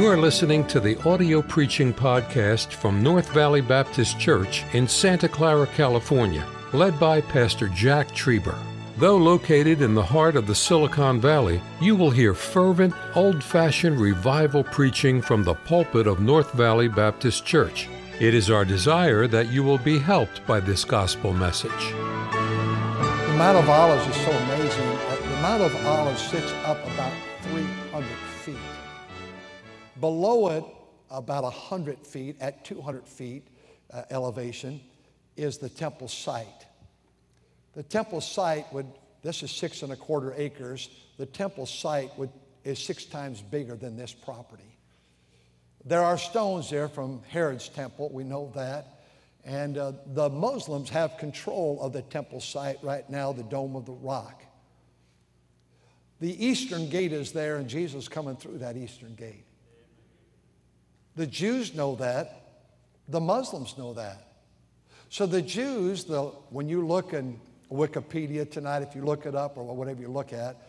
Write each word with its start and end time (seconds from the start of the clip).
You 0.00 0.06
are 0.06 0.16
listening 0.16 0.66
to 0.68 0.80
the 0.80 0.98
audio 1.06 1.42
preaching 1.42 1.92
podcast 1.92 2.72
from 2.72 3.02
North 3.02 3.34
Valley 3.34 3.60
Baptist 3.60 4.18
Church 4.18 4.64
in 4.72 4.88
Santa 4.88 5.28
Clara, 5.28 5.66
California, 5.66 6.46
led 6.72 6.98
by 6.98 7.20
Pastor 7.20 7.68
Jack 7.68 8.08
Trieber. 8.12 8.56
Though 8.96 9.18
located 9.18 9.82
in 9.82 9.94
the 9.94 10.02
heart 10.02 10.36
of 10.36 10.46
the 10.46 10.54
Silicon 10.54 11.20
Valley, 11.20 11.60
you 11.82 11.94
will 11.96 12.10
hear 12.10 12.32
fervent, 12.32 12.94
old 13.14 13.44
fashioned 13.44 14.00
revival 14.00 14.64
preaching 14.64 15.20
from 15.20 15.44
the 15.44 15.52
pulpit 15.52 16.06
of 16.06 16.18
North 16.18 16.54
Valley 16.54 16.88
Baptist 16.88 17.44
Church. 17.44 17.86
It 18.20 18.32
is 18.32 18.50
our 18.50 18.64
desire 18.64 19.26
that 19.26 19.52
you 19.52 19.62
will 19.62 19.76
be 19.76 19.98
helped 19.98 20.46
by 20.46 20.60
this 20.60 20.82
gospel 20.82 21.34
message. 21.34 21.90
The 21.90 23.34
Mount 23.36 23.58
of 23.58 23.68
Olives 23.68 24.06
is 24.06 24.16
so 24.24 24.30
amazing. 24.30 24.88
The 25.28 25.40
Mount 25.42 25.62
of 25.62 25.76
Olives 25.84 26.22
sits 26.22 26.52
up 26.64 26.82
about 26.86 27.12
300 27.42 28.06
feet. 28.06 28.29
Below 30.00 30.48
it, 30.48 30.64
about 31.10 31.44
100 31.44 32.06
feet, 32.06 32.36
at 32.40 32.64
200 32.64 33.06
feet 33.06 33.46
uh, 33.92 34.02
elevation, 34.10 34.80
is 35.36 35.58
the 35.58 35.68
temple 35.68 36.08
site. 36.08 36.66
The 37.74 37.82
temple 37.82 38.20
site 38.20 38.72
would, 38.72 38.86
this 39.22 39.42
is 39.42 39.50
six 39.50 39.82
and 39.82 39.92
a 39.92 39.96
quarter 39.96 40.34
acres, 40.36 40.88
the 41.18 41.26
temple 41.26 41.66
site 41.66 42.16
would, 42.18 42.30
is 42.64 42.78
six 42.78 43.04
times 43.04 43.42
bigger 43.42 43.76
than 43.76 43.96
this 43.96 44.12
property. 44.12 44.76
There 45.84 46.02
are 46.02 46.18
stones 46.18 46.70
there 46.70 46.88
from 46.88 47.22
Herod's 47.28 47.68
temple, 47.68 48.10
we 48.12 48.24
know 48.24 48.52
that. 48.54 49.00
And 49.44 49.78
uh, 49.78 49.92
the 50.06 50.28
Muslims 50.28 50.90
have 50.90 51.16
control 51.16 51.80
of 51.80 51.92
the 51.94 52.02
temple 52.02 52.40
site 52.40 52.76
right 52.82 53.08
now, 53.08 53.32
the 53.32 53.42
Dome 53.42 53.74
of 53.76 53.86
the 53.86 53.92
Rock. 53.92 54.42
The 56.20 56.46
eastern 56.46 56.90
gate 56.90 57.12
is 57.12 57.32
there, 57.32 57.56
and 57.56 57.66
Jesus 57.66 58.06
coming 58.08 58.36
through 58.36 58.58
that 58.58 58.76
eastern 58.76 59.14
gate. 59.14 59.44
The 61.16 61.26
Jews 61.26 61.74
know 61.74 61.96
that. 61.96 62.36
The 63.08 63.20
Muslims 63.20 63.76
know 63.76 63.94
that. 63.94 64.30
So 65.08 65.26
the 65.26 65.42
Jews, 65.42 66.04
the, 66.04 66.22
when 66.50 66.68
you 66.68 66.86
look 66.86 67.12
in 67.12 67.40
Wikipedia 67.70 68.48
tonight, 68.48 68.82
if 68.82 68.94
you 68.94 69.04
look 69.04 69.26
it 69.26 69.34
up 69.34 69.56
or 69.56 69.64
whatever 69.64 70.00
you 70.00 70.08
look 70.08 70.32
at, 70.32 70.68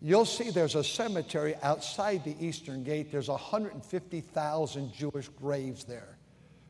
you'll 0.00 0.26
see 0.26 0.50
there's 0.50 0.74
a 0.74 0.84
cemetery 0.84 1.54
outside 1.62 2.24
the 2.24 2.36
eastern 2.44 2.84
gate. 2.84 3.10
There's 3.10 3.28
150,000 3.28 4.92
Jewish 4.92 5.28
graves 5.28 5.84
there. 5.84 6.18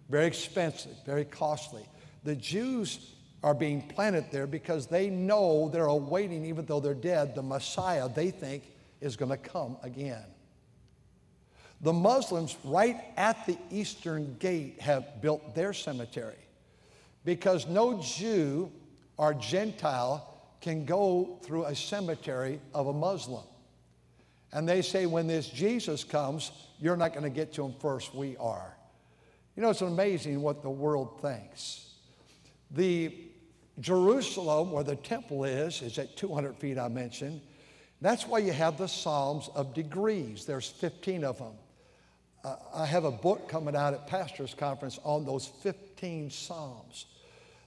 Very 0.08 0.26
expensive, 0.26 0.94
very 1.04 1.24
costly. 1.24 1.88
The 2.22 2.36
Jews 2.36 3.14
are 3.42 3.54
being 3.54 3.82
planted 3.88 4.26
there 4.30 4.46
because 4.46 4.86
they 4.86 5.10
know 5.10 5.68
they're 5.70 5.86
awaiting, 5.86 6.44
even 6.44 6.66
though 6.66 6.78
they're 6.78 6.94
dead, 6.94 7.34
the 7.34 7.42
Messiah 7.42 8.08
they 8.08 8.30
think 8.30 8.62
is 9.00 9.16
going 9.16 9.30
to 9.30 9.36
come 9.36 9.76
again. 9.82 10.24
The 11.82 11.92
Muslims, 11.92 12.56
right 12.64 13.02
at 13.16 13.44
the 13.44 13.58
eastern 13.70 14.36
gate, 14.38 14.80
have 14.80 15.20
built 15.20 15.54
their 15.54 15.72
cemetery 15.72 16.36
because 17.24 17.66
no 17.66 18.00
Jew 18.00 18.70
or 19.16 19.34
Gentile 19.34 20.28
can 20.60 20.84
go 20.84 21.38
through 21.42 21.64
a 21.64 21.74
cemetery 21.74 22.60
of 22.72 22.86
a 22.86 22.92
Muslim. 22.92 23.42
And 24.52 24.68
they 24.68 24.82
say, 24.82 25.06
when 25.06 25.26
this 25.26 25.48
Jesus 25.48 26.04
comes, 26.04 26.52
you're 26.78 26.96
not 26.96 27.12
going 27.12 27.24
to 27.24 27.30
get 27.30 27.52
to 27.54 27.64
him 27.64 27.74
first, 27.80 28.14
we 28.14 28.36
are. 28.36 28.76
You 29.56 29.62
know, 29.62 29.70
it's 29.70 29.82
amazing 29.82 30.40
what 30.40 30.62
the 30.62 30.70
world 30.70 31.20
thinks. 31.20 31.94
The 32.70 33.14
Jerusalem, 33.80 34.70
where 34.70 34.84
the 34.84 34.96
temple 34.96 35.44
is, 35.44 35.82
is 35.82 35.98
at 35.98 36.16
200 36.16 36.56
feet, 36.56 36.78
I 36.78 36.88
mentioned. 36.88 37.40
That's 38.00 38.26
why 38.26 38.38
you 38.38 38.52
have 38.52 38.78
the 38.78 38.88
Psalms 38.88 39.48
of 39.54 39.74
degrees. 39.74 40.44
There's 40.44 40.68
15 40.68 41.24
of 41.24 41.38
them. 41.38 41.54
Uh, 42.44 42.56
I 42.74 42.86
have 42.86 43.04
a 43.04 43.10
book 43.10 43.48
coming 43.48 43.76
out 43.76 43.94
at 43.94 44.06
Pastors 44.06 44.54
Conference 44.54 44.98
on 45.04 45.24
those 45.24 45.46
15 45.46 46.30
Psalms. 46.30 47.06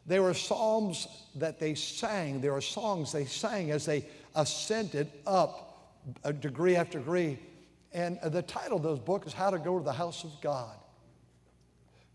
They 0.06 0.20
were 0.20 0.34
psalms 0.34 1.08
that 1.36 1.60
they 1.60 1.76
sang. 1.76 2.42
There 2.42 2.54
were 2.54 2.62
songs 2.62 3.12
they 3.12 3.26
sang 3.26 3.72
as 3.72 3.86
they 3.86 4.06
ascended 4.36 5.12
up 5.26 5.94
a 6.24 6.34
degree 6.34 6.76
after 6.76 7.00
degree. 7.00 7.40
And 7.94 8.20
the 8.22 8.42
title 8.42 8.78
of 8.78 8.84
those 8.84 9.00
books 9.00 9.28
is 9.28 9.34
How 9.34 9.50
to 9.50 9.58
Go 9.58 9.80
to 9.80 9.84
the 9.84 9.94
House 9.94 10.24
of 10.24 10.32
God. 10.42 10.76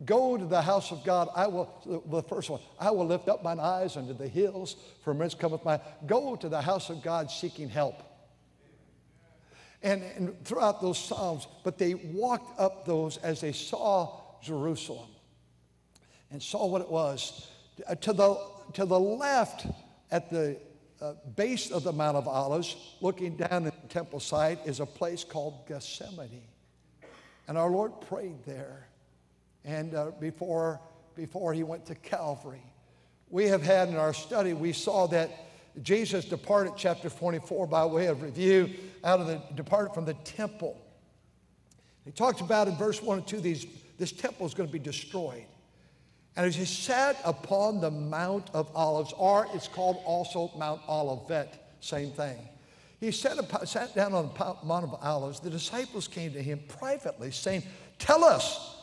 Go 0.05 0.39
to 0.39 0.47
the 0.47 0.63
house 0.63 0.93
of 0.93 1.05
God. 1.05 1.29
I 1.37 1.47
will, 1.47 2.03
the 2.07 2.23
first 2.23 2.49
one, 2.49 2.61
I 2.79 2.91
will 2.91 3.07
lift 3.07 3.29
up 3.29 3.43
mine 3.43 3.61
eyes 3.61 3.99
unto 3.99 4.15
the 4.15 4.29
hills, 4.29 4.77
from 5.05 5.19
whence 5.19 5.35
cometh 5.35 5.63
my. 5.63 5.79
Go 6.07 6.37
to 6.37 6.49
the 6.49 6.61
house 6.61 6.89
of 6.89 7.03
God 7.03 7.31
seeking 7.31 7.69
help. 7.69 8.03
And, 9.83 10.03
and 10.17 10.45
throughout 10.45 10.83
those 10.83 10.99
Psalms, 10.99 11.47
but 11.65 11.79
they 11.79 11.95
walked 11.95 12.61
up 12.61 12.85
those 12.85 13.17
as 13.19 13.41
they 13.41 13.53
saw 13.53 14.21
Jerusalem 14.43 15.09
and 16.31 16.43
saw 16.43 16.67
what 16.67 16.83
it 16.83 16.91
was. 16.91 17.49
Uh, 17.89 17.95
To 17.95 18.13
the, 18.13 18.47
to 18.75 18.85
the 18.85 19.01
left, 19.01 19.67
at 20.11 20.29
the 20.29 20.59
uh, 21.01 21.15
base 21.35 21.71
of 21.71 21.83
the 21.83 21.93
Mount 21.93 22.17
of 22.17 22.29
Olives, 22.29 22.77
looking 23.01 23.37
down 23.37 23.67
at 23.67 23.81
the 23.81 23.89
temple 23.89 24.21
site, 24.21 24.59
is 24.67 24.81
a 24.81 24.87
place 24.87 25.25
called 25.25 25.67
Gethsemane. 25.67 26.43
And 27.49 27.57
our 27.57 27.71
Lord 27.71 28.01
prayed 28.03 28.45
there. 28.45 28.87
And 29.65 29.95
uh, 29.95 30.11
before, 30.21 30.81
before 31.17 31.55
he 31.55 31.63
went 31.63 31.87
to 31.87 31.95
Calvary, 31.95 32.63
we 33.31 33.49
have 33.49 33.63
had 33.63 33.89
in 33.89 33.97
our 33.97 34.13
study, 34.13 34.53
we 34.53 34.73
saw 34.73 35.07
that 35.09 35.31
Jesus 35.83 36.25
departed, 36.25 36.75
chapter 36.77 37.09
24, 37.09 37.67
by 37.67 37.85
way 37.87 38.07
of 38.07 38.23
review, 38.23 38.71
out 39.05 39.21
of 39.21 39.27
the 39.27 39.41
departed 39.55 39.95
from 39.95 40.05
the 40.05 40.15
temple. 40.15 40.81
He 42.05 42.11
talks 42.11 42.41
about 42.41 42.69
in 42.69 42.77
verse 42.77 43.03
1 43.03 43.19
and 43.19 43.27
2 43.27 43.41
these, 43.41 43.67
this 43.99 44.13
temple 44.13 44.47
is 44.47 44.55
going 44.55 44.69
to 44.69 44.73
be 44.73 44.79
destroyed. 44.79 45.45
And 46.37 46.47
as 46.47 46.57
he 46.57 46.65
sat 46.65 47.17
upon 47.25 47.81
the 47.81 47.91
Mount 47.91 48.51
of 48.55 48.71
Olives, 48.75 49.13
or 49.17 49.47
it's 49.55 49.69
called 49.69 50.01
also 50.05 50.51
Mount 50.57 50.81
Olivet, 50.89 51.77
same 51.81 52.11
thing. 52.11 52.37
He 53.01 53.11
sat, 53.11 53.39
upon, 53.39 53.67
sat 53.67 53.95
down 53.95 54.13
on 54.13 54.29
the 54.29 54.57
Mount 54.65 54.85
of 54.85 54.95
Olives. 55.03 55.41
The 55.41 55.51
disciples 55.51 56.07
came 56.07 56.33
to 56.33 56.43
him 56.43 56.61
privately, 56.69 57.31
saying, 57.31 57.63
Tell 57.99 58.25
us, 58.25 58.77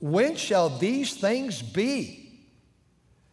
when 0.00 0.36
shall 0.36 0.68
these 0.68 1.14
things 1.14 1.60
be? 1.60 2.20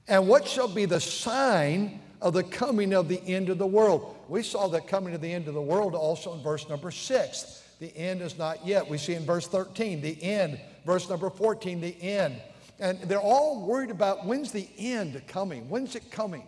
And 0.07 0.27
what 0.27 0.47
shall 0.47 0.67
be 0.67 0.85
the 0.85 0.99
sign 0.99 2.00
of 2.21 2.33
the 2.33 2.43
coming 2.43 2.93
of 2.93 3.07
the 3.07 3.21
end 3.27 3.49
of 3.49 3.57
the 3.57 3.67
world? 3.67 4.15
We 4.29 4.43
saw 4.43 4.67
that 4.69 4.87
coming 4.87 5.13
of 5.13 5.21
the 5.21 5.33
end 5.33 5.47
of 5.47 5.53
the 5.53 5.61
world 5.61 5.95
also 5.95 6.33
in 6.33 6.41
verse 6.41 6.69
number 6.69 6.91
six. 6.91 7.63
The 7.79 7.95
end 7.97 8.21
is 8.21 8.37
not 8.37 8.65
yet. 8.65 8.87
We 8.87 8.97
see 8.97 9.15
in 9.15 9.25
verse 9.25 9.47
13, 9.47 10.01
the 10.01 10.21
end. 10.23 10.59
Verse 10.85 11.09
number 11.09 11.29
14, 11.29 11.81
the 11.81 12.01
end. 12.01 12.39
And 12.79 12.99
they're 13.01 13.19
all 13.19 13.65
worried 13.65 13.91
about 13.91 14.25
when's 14.25 14.51
the 14.51 14.67
end 14.77 15.21
coming? 15.27 15.67
When's 15.69 15.95
it 15.95 16.11
coming? 16.11 16.47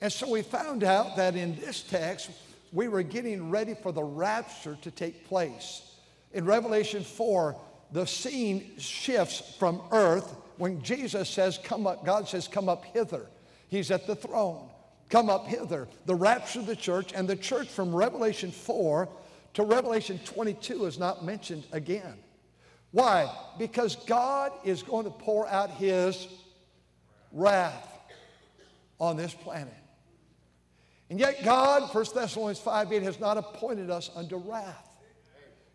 And 0.00 0.12
so 0.12 0.30
we 0.30 0.42
found 0.42 0.84
out 0.84 1.16
that 1.16 1.36
in 1.36 1.56
this 1.56 1.82
text, 1.82 2.30
we 2.72 2.88
were 2.88 3.02
getting 3.02 3.50
ready 3.50 3.74
for 3.74 3.92
the 3.92 4.02
rapture 4.02 4.76
to 4.82 4.90
take 4.90 5.26
place. 5.26 5.82
In 6.32 6.44
Revelation 6.44 7.04
4, 7.04 7.56
the 7.92 8.04
scene 8.04 8.72
shifts 8.78 9.54
from 9.58 9.80
earth 9.92 10.34
when 10.58 10.82
Jesus 10.82 11.28
says, 11.28 11.58
Come 11.62 11.86
up, 11.86 12.04
God 12.04 12.28
says, 12.28 12.48
Come 12.48 12.68
up 12.68 12.84
hither. 12.86 13.26
He's 13.68 13.90
at 13.90 14.06
the 14.06 14.16
throne. 14.16 14.68
Come 15.14 15.30
up 15.30 15.46
hither. 15.46 15.86
The 16.06 16.14
rapture 16.16 16.58
of 16.58 16.66
the 16.66 16.74
church, 16.74 17.12
and 17.14 17.28
the 17.28 17.36
church 17.36 17.68
from 17.68 17.94
Revelation 17.94 18.50
4 18.50 19.08
to 19.52 19.62
Revelation 19.62 20.18
22 20.24 20.86
is 20.86 20.98
not 20.98 21.24
mentioned 21.24 21.62
again. 21.70 22.16
Why? 22.90 23.32
Because 23.56 23.94
God 23.94 24.50
is 24.64 24.82
going 24.82 25.04
to 25.04 25.12
pour 25.12 25.46
out 25.46 25.70
his 25.70 26.26
wrath 27.30 27.96
on 28.98 29.16
this 29.16 29.32
planet. 29.32 29.76
And 31.08 31.20
yet, 31.20 31.44
God, 31.44 31.94
1 31.94 32.04
Thessalonians 32.12 32.58
5 32.58 32.92
8, 32.92 33.02
has 33.04 33.20
not 33.20 33.38
appointed 33.38 33.90
us 33.90 34.10
unto 34.16 34.34
wrath. 34.34 34.93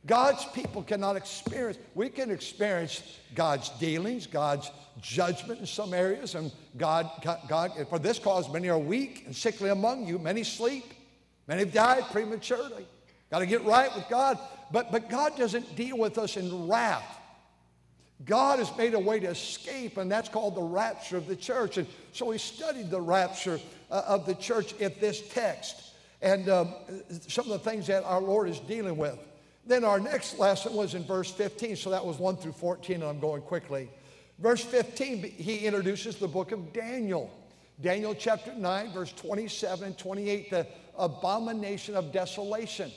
God's 0.06 0.46
people 0.54 0.82
cannot 0.82 1.16
experience, 1.16 1.78
we 1.94 2.10
can 2.10 2.32
experience 2.32 3.04
God's 3.36 3.70
dealings, 3.80 4.28
God's 4.28 4.72
judgment 5.02 5.60
in 5.60 5.66
some 5.66 5.94
areas, 5.94 6.36
and 6.36 6.52
God, 6.78 7.10
God, 7.48 7.72
for 7.90 8.00
this 8.00 8.18
cause, 8.18 8.52
many 8.52 8.70
are 8.70 8.80
weak 8.80 9.24
and 9.26 9.36
sickly 9.36 9.70
among 9.70 10.08
you, 10.08 10.18
many 10.18 10.44
sleep, 10.44 10.86
many 11.48 11.60
have 11.66 11.74
died 11.74 12.04
prematurely. 12.12 12.88
Got 13.30 13.40
to 13.40 13.46
get 13.46 13.64
right 13.64 13.94
with 13.96 14.08
God. 14.10 14.40
But, 14.72 14.92
but 14.92 15.10
God 15.10 15.38
doesn't 15.38 15.76
deal 15.76 15.98
with 15.98 16.18
us 16.18 16.38
in 16.38 16.68
wrath. 16.68 17.18
God 18.26 18.60
has 18.60 18.76
made 18.78 18.94
a 18.94 19.00
way 19.00 19.20
to 19.20 19.28
escape, 19.28 19.98
and 19.98 20.12
that's 20.12 20.30
called 20.30 20.56
the 20.56 20.62
rapture 20.62 21.18
of 21.18 21.28
the 21.28 21.36
church. 21.36 21.78
And 21.78 21.88
so 22.12 22.28
we 22.28 22.38
studied 22.38 22.90
the 22.90 23.00
rapture 23.00 23.60
uh, 23.90 24.04
of 24.08 24.26
the 24.26 24.36
church 24.36 24.80
at 24.82 25.00
this 25.00 25.22
text 25.30 25.94
and 26.22 26.50
um, 26.50 26.74
some 27.28 27.46
of 27.46 27.52
the 27.52 27.70
things 27.70 27.88
that 27.88 28.04
our 28.04 28.20
Lord 28.20 28.50
is 28.50 28.60
dealing 28.60 28.98
with. 28.98 29.18
Then 29.70 29.86
our 29.86 30.00
next 30.00 30.38
lesson 30.38 30.74
was 30.74 30.96
in 30.96 31.06
verse 31.06 31.32
15, 31.32 31.78
so 31.78 31.92
that 31.92 32.06
was 32.06 32.18
1 32.18 32.38
through 32.38 32.52
14, 32.52 32.96
and 32.96 33.06
I'm 33.06 33.20
going 33.22 33.42
quickly. 33.42 33.90
Verse 34.40 34.64
15, 34.64 35.24
he 35.24 35.60
introduces 35.60 36.18
the 36.18 36.28
book 36.28 36.52
of 36.52 36.74
Daniel. 36.74 37.32
Daniel 37.80 38.14
chapter 38.14 38.54
9, 38.54 38.92
verse 38.92 39.14
27 39.14 39.86
and 39.86 39.98
28, 39.98 40.50
the 40.50 40.68
abomination 40.98 41.96
of 41.96 42.12
desolation. 42.12 42.92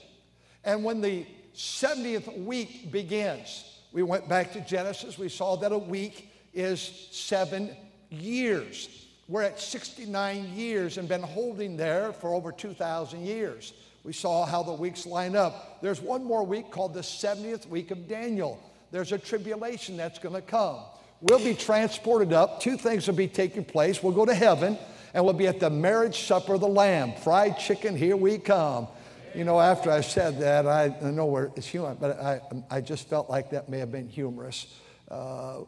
And 0.65 0.83
when 0.83 1.01
the 1.01 1.27
70th 1.55 2.45
week 2.45 2.91
begins. 2.91 3.65
We 3.93 4.03
went 4.03 4.29
back 4.29 4.53
to 4.55 4.61
Genesis. 4.63 5.19
We 5.19 5.29
saw 5.29 5.57
that 5.57 5.73
a 5.73 5.79
week 5.79 6.31
is 6.55 7.09
seven 7.11 7.77
years. 8.11 9.07
We're 9.29 9.43
at 9.43 9.61
69 9.61 10.55
years 10.55 10.99
and 10.99 11.09
been 11.09 11.23
holding 11.23 11.77
there 11.77 12.13
for 12.13 12.35
over 12.35 12.53
2,000 12.53 13.25
years. 13.25 13.73
We 14.05 14.13
saw 14.13 14.45
how 14.47 14.63
the 14.63 14.73
weeks 14.73 15.07
line 15.07 15.37
up. 15.37 15.81
There's 15.81 16.01
one 16.01 16.25
more 16.25 16.45
week 16.45 16.71
called 16.71 16.95
the 16.95 17.01
70th 17.01 17.67
week 17.69 17.91
of 17.91 18.09
Daniel. 18.09 18.61
There's 18.91 19.13
a 19.13 19.19
tribulation 19.19 19.97
that's 19.97 20.19
going 20.19 20.35
to 20.35 20.43
come. 20.43 20.81
We'll 21.21 21.39
be 21.39 21.55
transported 21.55 22.33
up. 22.33 22.61
Two 22.61 22.77
things 22.77 23.07
will 23.07 23.15
be 23.15 23.29
taking 23.29 23.65
place. 23.65 24.03
We'll 24.03 24.13
go 24.13 24.27
to 24.27 24.35
heaven 24.35 24.77
and 25.15 25.25
we'll 25.25 25.35
be 25.35 25.47
at 25.47 25.61
the 25.61 25.71
marriage 25.71 26.25
supper 26.27 26.55
of 26.55 26.61
the 26.61 26.69
Lamb. 26.69 27.13
Fried 27.23 27.59
chicken, 27.59 27.97
here 27.97 28.17
we 28.17 28.39
come. 28.39 28.89
You 29.35 29.45
know, 29.45 29.61
after 29.61 29.91
I 29.91 30.01
said 30.01 30.41
that, 30.41 30.67
I, 30.67 30.95
I 31.01 31.11
know 31.11 31.27
where 31.27 31.51
it's 31.57 31.67
humor, 31.67 31.97
but 31.99 32.21
I, 32.21 32.41
I 32.71 32.81
just 32.81 33.09
felt 33.09 33.31
like 33.31 33.51
that 33.51 33.69
may 33.69 33.79
have 33.79 33.93
been 33.93 34.09
humorous, 34.09 34.67
uh, 35.11 35.61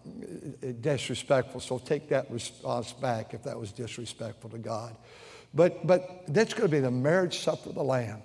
disrespectful. 0.80 1.60
So 1.60 1.78
take 1.78 2.08
that 2.08 2.30
response 2.30 2.92
back 2.92 3.32
if 3.32 3.44
that 3.44 3.58
was 3.58 3.72
disrespectful 3.72 4.50
to 4.50 4.58
God. 4.58 4.96
But, 5.54 5.86
but 5.86 6.24
that's 6.28 6.52
going 6.52 6.68
to 6.68 6.76
be 6.76 6.80
the 6.80 6.90
marriage 6.90 7.38
supper 7.38 7.68
of 7.68 7.76
the 7.76 7.84
Lamb. 7.84 8.22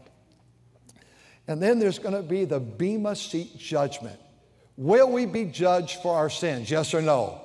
And 1.47 1.61
then 1.61 1.79
there's 1.79 1.99
going 1.99 2.15
to 2.15 2.23
be 2.23 2.45
the 2.45 2.59
Bema 2.59 3.15
seat 3.15 3.57
judgment. 3.57 4.19
Will 4.77 5.11
we 5.11 5.25
be 5.25 5.45
judged 5.45 6.01
for 6.01 6.15
our 6.15 6.29
sins? 6.29 6.71
Yes 6.71 6.93
or 6.93 7.01
no? 7.01 7.41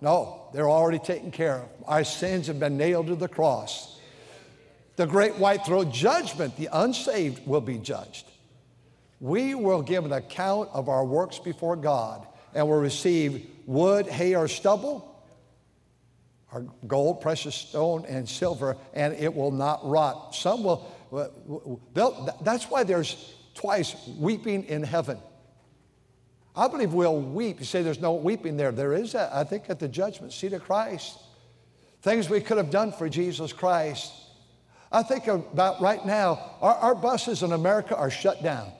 No, 0.00 0.48
they're 0.52 0.68
already 0.68 0.98
taken 0.98 1.30
care 1.30 1.56
of. 1.56 1.68
Our 1.86 2.04
sins 2.04 2.46
have 2.46 2.60
been 2.60 2.76
nailed 2.76 3.08
to 3.08 3.16
the 3.16 3.28
cross. 3.28 3.98
The 4.96 5.06
great 5.06 5.36
white 5.36 5.64
throne 5.64 5.92
judgment, 5.92 6.56
the 6.56 6.68
unsaved 6.72 7.46
will 7.46 7.60
be 7.60 7.78
judged. 7.78 8.26
We 9.20 9.54
will 9.54 9.82
give 9.82 10.04
an 10.04 10.12
account 10.12 10.70
of 10.72 10.88
our 10.88 11.04
works 11.04 11.38
before 11.38 11.76
God 11.76 12.26
and 12.54 12.68
will 12.68 12.80
receive 12.80 13.46
wood, 13.66 14.06
hay, 14.06 14.34
or 14.34 14.48
stubble, 14.48 15.15
or 16.52 16.66
gold, 16.86 17.20
precious 17.20 17.54
stone, 17.54 18.04
and 18.06 18.28
silver, 18.28 18.76
and 18.94 19.14
it 19.14 19.34
will 19.34 19.50
not 19.50 19.86
rot. 19.88 20.34
Some 20.34 20.62
will, 20.62 21.80
that's 22.42 22.70
why 22.70 22.84
there's 22.84 23.34
twice 23.54 23.96
weeping 24.18 24.64
in 24.64 24.82
heaven. 24.82 25.18
I 26.54 26.68
believe 26.68 26.94
we'll 26.94 27.20
weep. 27.20 27.58
You 27.58 27.66
say 27.66 27.82
there's 27.82 28.00
no 28.00 28.14
weeping 28.14 28.56
there. 28.56 28.72
There 28.72 28.94
is, 28.94 29.14
I 29.14 29.44
think, 29.44 29.64
at 29.68 29.78
the 29.78 29.88
judgment 29.88 30.32
seat 30.32 30.52
of 30.54 30.64
Christ. 30.64 31.18
Things 32.00 32.30
we 32.30 32.40
could 32.40 32.56
have 32.56 32.70
done 32.70 32.92
for 32.92 33.08
Jesus 33.08 33.52
Christ. 33.52 34.12
I 34.90 35.02
think 35.02 35.26
about 35.26 35.82
right 35.82 36.04
now, 36.06 36.56
our, 36.60 36.74
our 36.76 36.94
buses 36.94 37.42
in 37.42 37.52
America 37.52 37.96
are 37.96 38.10
shut 38.10 38.42
down. 38.42 38.72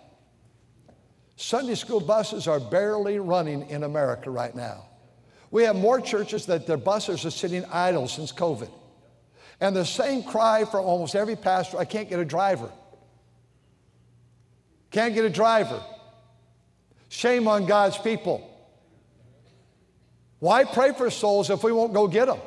Sunday 1.35 1.75
school 1.75 2.01
buses 2.01 2.47
are 2.47 2.61
barely 2.61 3.19
running 3.19 3.69
in 3.69 3.83
America 3.83 4.31
right 4.31 4.55
now. 4.55 4.87
We 5.51 5.65
have 5.65 5.77
more 5.77 6.01
churches 6.01 6.47
that 6.47 6.67
their 6.67 6.77
buses 6.77 7.25
are 7.25 7.31
sitting 7.31 7.65
idle 7.67 8.09
since 8.09 8.33
COVID. 8.33 8.71
And 9.61 9.75
the 9.75 9.85
same 9.85 10.23
cry 10.23 10.65
from 10.65 10.85
almost 10.85 11.15
every 11.15 11.37
pastor 11.37 11.79
I 11.79 11.85
can't 11.85 12.09
get 12.09 12.19
a 12.19 12.25
driver. 12.25 12.71
Can't 14.91 15.15
get 15.15 15.25
a 15.25 15.31
driver. 15.31 15.83
Shame 17.09 17.49
on 17.49 17.67
God's 17.67 17.97
people. 17.99 18.53
Why 20.39 20.65
pray 20.65 20.93
for 20.93 21.11
souls 21.11 21.49
if 21.49 21.65
we 21.65 21.73
won't 21.73 21.95
go 21.95 22.07
get 22.07 22.27
them? 22.27 22.41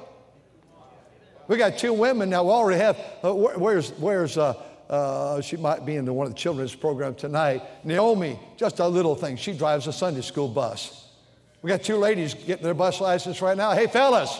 We 1.48 1.58
got 1.58 1.80
two 1.80 1.94
women 1.94 2.30
now. 2.30 2.44
We 2.44 2.52
already 2.52 2.80
have. 2.80 2.98
Uh, 3.24 3.34
where's 3.34 3.90
where's 3.94 4.38
uh, 4.38 4.54
uh, 4.88 5.42
she 5.42 5.58
might 5.58 5.86
be 5.86 5.96
in 5.96 6.06
the, 6.06 6.14
one 6.14 6.28
of 6.28 6.34
the 6.34 6.38
children's 6.38 6.76
program 6.76 7.16
tonight. 7.16 7.64
Naomi, 7.84 8.40
just 8.58 8.80
a 8.80 8.88
little 8.88 9.16
thing. 9.16 9.36
She 9.36 9.54
drives 9.54 9.88
a 9.88 9.94
Sunday 9.94 10.22
school 10.22 10.48
bus. 10.48 11.09
We 11.62 11.68
got 11.70 11.84
two 11.84 11.98
ladies 11.98 12.34
getting 12.34 12.64
their 12.64 12.74
bus 12.74 13.02
license 13.02 13.42
right 13.42 13.58
now. 13.58 13.72
Hey, 13.72 13.88
fellas, 13.88 14.40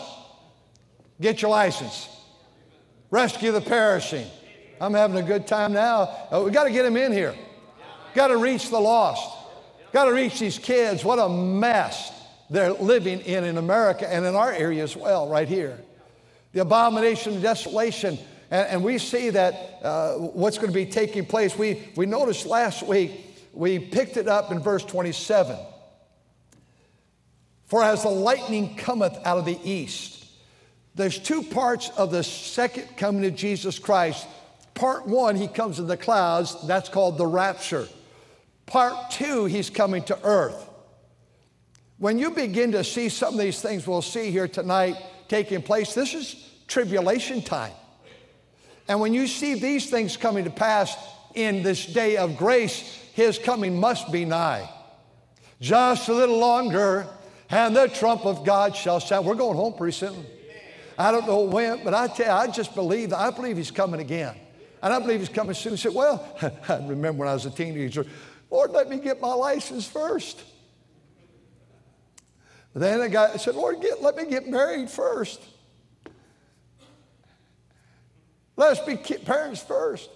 get 1.20 1.42
your 1.42 1.50
license. 1.50 2.08
Rescue 3.10 3.52
the 3.52 3.60
perishing. 3.60 4.26
I'm 4.80 4.94
having 4.94 5.18
a 5.18 5.22
good 5.22 5.46
time 5.46 5.72
now. 5.72 6.28
Uh, 6.30 6.42
we 6.44 6.50
got 6.50 6.64
to 6.64 6.70
get 6.70 6.84
them 6.84 6.96
in 6.96 7.12
here. 7.12 7.34
Got 8.14 8.28
to 8.28 8.38
reach 8.38 8.70
the 8.70 8.80
lost. 8.80 9.36
Got 9.92 10.04
to 10.04 10.14
reach 10.14 10.38
these 10.38 10.58
kids. 10.58 11.04
What 11.04 11.18
a 11.18 11.28
mess 11.28 12.12
they're 12.48 12.72
living 12.72 13.20
in 13.20 13.44
in 13.44 13.58
America 13.58 14.10
and 14.12 14.24
in 14.24 14.34
our 14.34 14.52
area 14.52 14.82
as 14.82 14.96
well, 14.96 15.28
right 15.28 15.48
here. 15.48 15.78
The 16.52 16.62
abomination 16.62 17.36
of 17.36 17.42
desolation. 17.42 18.18
And, 18.50 18.68
and 18.68 18.84
we 18.84 18.98
see 18.98 19.30
that 19.30 19.78
uh, 19.82 20.14
what's 20.14 20.56
going 20.56 20.70
to 20.70 20.74
be 20.74 20.86
taking 20.86 21.26
place. 21.26 21.56
We, 21.56 21.88
we 21.96 22.06
noticed 22.06 22.46
last 22.46 22.82
week, 22.82 23.12
we 23.52 23.78
picked 23.78 24.16
it 24.16 24.28
up 24.28 24.50
in 24.52 24.60
verse 24.60 24.84
27. 24.84 25.56
For 27.70 27.84
as 27.84 28.02
the 28.02 28.10
lightning 28.10 28.74
cometh 28.74 29.16
out 29.24 29.38
of 29.38 29.44
the 29.44 29.58
east, 29.62 30.26
there's 30.96 31.20
two 31.20 31.44
parts 31.44 31.88
of 31.90 32.10
the 32.10 32.24
second 32.24 32.96
coming 32.96 33.24
of 33.24 33.36
Jesus 33.36 33.78
Christ. 33.78 34.26
Part 34.74 35.06
one, 35.06 35.36
he 35.36 35.46
comes 35.46 35.78
in 35.78 35.86
the 35.86 35.96
clouds, 35.96 36.56
that's 36.66 36.88
called 36.88 37.16
the 37.16 37.28
rapture. 37.28 37.86
Part 38.66 39.12
two, 39.12 39.44
he's 39.44 39.70
coming 39.70 40.02
to 40.04 40.18
earth. 40.24 40.68
When 41.98 42.18
you 42.18 42.32
begin 42.32 42.72
to 42.72 42.82
see 42.82 43.08
some 43.08 43.34
of 43.34 43.40
these 43.40 43.62
things 43.62 43.86
we'll 43.86 44.02
see 44.02 44.32
here 44.32 44.48
tonight 44.48 44.96
taking 45.28 45.62
place, 45.62 45.94
this 45.94 46.12
is 46.12 46.50
tribulation 46.66 47.40
time. 47.40 47.72
And 48.88 48.98
when 48.98 49.14
you 49.14 49.28
see 49.28 49.54
these 49.54 49.88
things 49.88 50.16
coming 50.16 50.42
to 50.42 50.50
pass 50.50 50.96
in 51.36 51.62
this 51.62 51.86
day 51.86 52.16
of 52.16 52.36
grace, 52.36 52.80
his 53.12 53.38
coming 53.38 53.78
must 53.78 54.10
be 54.10 54.24
nigh. 54.24 54.68
Just 55.60 56.08
a 56.08 56.12
little 56.12 56.38
longer, 56.38 57.06
and 57.50 57.74
the 57.74 57.88
trump 57.88 58.24
of 58.26 58.44
God 58.44 58.76
shall 58.76 59.00
sound. 59.00 59.26
We're 59.26 59.34
going 59.34 59.56
home 59.56 59.74
pretty 59.74 59.96
soon. 59.96 60.24
I 60.98 61.10
don't 61.12 61.26
know 61.26 61.42
when, 61.42 61.82
but 61.82 61.94
I 61.94 62.08
tell 62.08 62.26
you, 62.26 62.32
I 62.32 62.46
just 62.52 62.74
believe, 62.74 63.12
I 63.12 63.30
believe 63.30 63.56
he's 63.56 63.70
coming 63.70 64.00
again. 64.00 64.36
And 64.82 64.92
I 64.92 64.98
believe 64.98 65.20
he's 65.20 65.28
coming 65.28 65.54
soon. 65.54 65.72
I 65.72 65.76
said, 65.76 65.94
well, 65.94 66.26
I 66.68 66.76
remember 66.76 67.20
when 67.20 67.28
I 67.28 67.34
was 67.34 67.46
a 67.46 67.50
teenager, 67.50 68.04
Lord, 68.50 68.70
let 68.70 68.88
me 68.88 68.98
get 68.98 69.20
my 69.20 69.32
license 69.32 69.86
first. 69.86 70.42
Then 72.74 73.00
the 73.00 73.08
guy 73.08 73.36
said, 73.36 73.54
Lord, 73.54 73.80
get, 73.80 74.02
let 74.02 74.16
me 74.16 74.26
get 74.26 74.46
married 74.46 74.90
first. 74.90 75.40
Let 78.56 78.78
us 78.78 78.84
be 78.84 78.96
parents 78.96 79.62
first. 79.62 80.10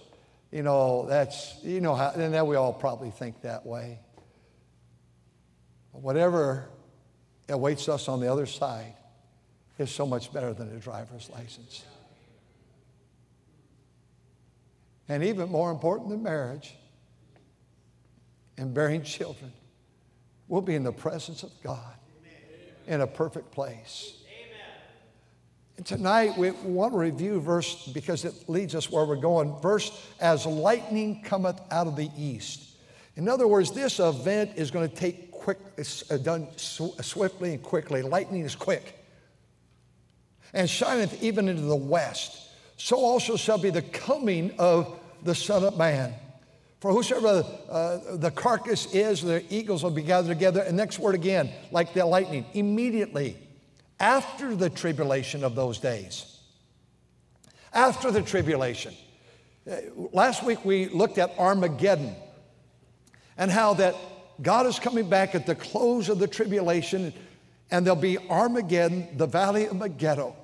You 0.51 0.63
know, 0.63 1.05
that's, 1.07 1.55
you 1.63 1.81
know 1.81 1.95
how, 1.95 2.11
and 2.11 2.33
then 2.33 2.47
we 2.47 2.55
all 2.55 2.71
probably 2.71 3.09
think 3.09 3.41
that 3.41 3.65
way. 3.65 3.99
Whatever 5.91 6.69
awaits 7.49 7.87
us 7.89 8.07
on 8.07 8.19
the 8.19 8.31
other 8.31 8.45
side 8.45 8.93
is 9.77 9.91
so 9.91 10.05
much 10.05 10.31
better 10.31 10.53
than 10.53 10.75
a 10.75 10.79
driver's 10.79 11.29
license. 11.29 11.85
And 15.07 15.23
even 15.23 15.49
more 15.49 15.71
important 15.71 16.09
than 16.09 16.23
marriage 16.23 16.75
and 18.57 18.73
bearing 18.73 19.03
children, 19.03 19.51
we'll 20.47 20.61
be 20.61 20.75
in 20.75 20.83
the 20.83 20.91
presence 20.91 21.43
of 21.43 21.51
God 21.61 21.93
in 22.87 23.01
a 23.01 23.07
perfect 23.07 23.51
place. 23.51 24.13
And 25.77 25.85
tonight 25.85 26.37
we 26.37 26.51
want 26.51 26.93
to 26.93 26.97
review 26.97 27.41
verse 27.41 27.87
because 27.87 28.23
it 28.23 28.33
leads 28.47 28.75
us 28.75 28.89
where 28.89 29.05
we're 29.05 29.17
going. 29.17 29.59
Verse, 29.59 29.91
as 30.21 30.45
lightning 30.45 31.21
cometh 31.21 31.59
out 31.69 31.87
of 31.87 31.97
the 31.97 32.09
east. 32.17 32.64
In 33.15 33.29
other 33.29 33.47
words, 33.47 33.71
this 33.71 33.99
event 33.99 34.51
is 34.55 34.71
going 34.71 34.89
to 34.89 34.95
take 34.95 35.31
quick, 35.31 35.59
uh, 36.09 36.17
done 36.17 36.47
swiftly 36.57 37.53
and 37.53 37.63
quickly. 37.63 38.01
Lightning 38.01 38.41
is 38.41 38.55
quick. 38.55 38.99
And 40.53 40.69
shineth 40.69 41.21
even 41.23 41.47
into 41.47 41.61
the 41.61 41.75
west. 41.75 42.49
So 42.77 42.97
also 42.97 43.37
shall 43.37 43.57
be 43.57 43.69
the 43.69 43.81
coming 43.81 44.53
of 44.59 44.99
the 45.23 45.35
Son 45.35 45.63
of 45.63 45.77
Man. 45.77 46.13
For 46.81 46.91
whosoever 46.91 47.45
uh, 47.69 48.17
the 48.17 48.31
carcass 48.31 48.93
is, 48.93 49.21
the 49.21 49.43
eagles 49.49 49.81
will 49.81 49.91
be 49.91 50.03
gathered 50.03 50.29
together. 50.29 50.61
And 50.61 50.75
next 50.75 50.99
word 50.99 51.15
again, 51.15 51.51
like 51.71 51.93
the 51.93 52.05
lightning, 52.05 52.45
immediately 52.53 53.37
after 53.99 54.55
the 54.55 54.69
tribulation 54.69 55.43
of 55.43 55.55
those 55.55 55.79
days. 55.79 56.39
After 57.73 58.11
the 58.11 58.21
tribulation. 58.21 58.93
Uh, 59.69 59.77
last 60.11 60.43
week 60.43 60.63
we 60.65 60.89
looked 60.89 61.17
at 61.17 61.33
Armageddon 61.39 62.15
and 63.37 63.51
how 63.51 63.73
that 63.75 63.95
God 64.41 64.65
is 64.65 64.79
coming 64.79 65.09
back 65.09 65.35
at 65.35 65.45
the 65.45 65.55
close 65.55 66.09
of 66.09 66.19
the 66.19 66.27
tribulation 66.27 67.13
and 67.71 67.85
there'll 67.85 67.99
be 67.99 68.17
Armageddon, 68.29 69.17
the 69.17 69.25
valley 69.25 69.65
of 69.65 69.75
Megiddo. 69.75 70.35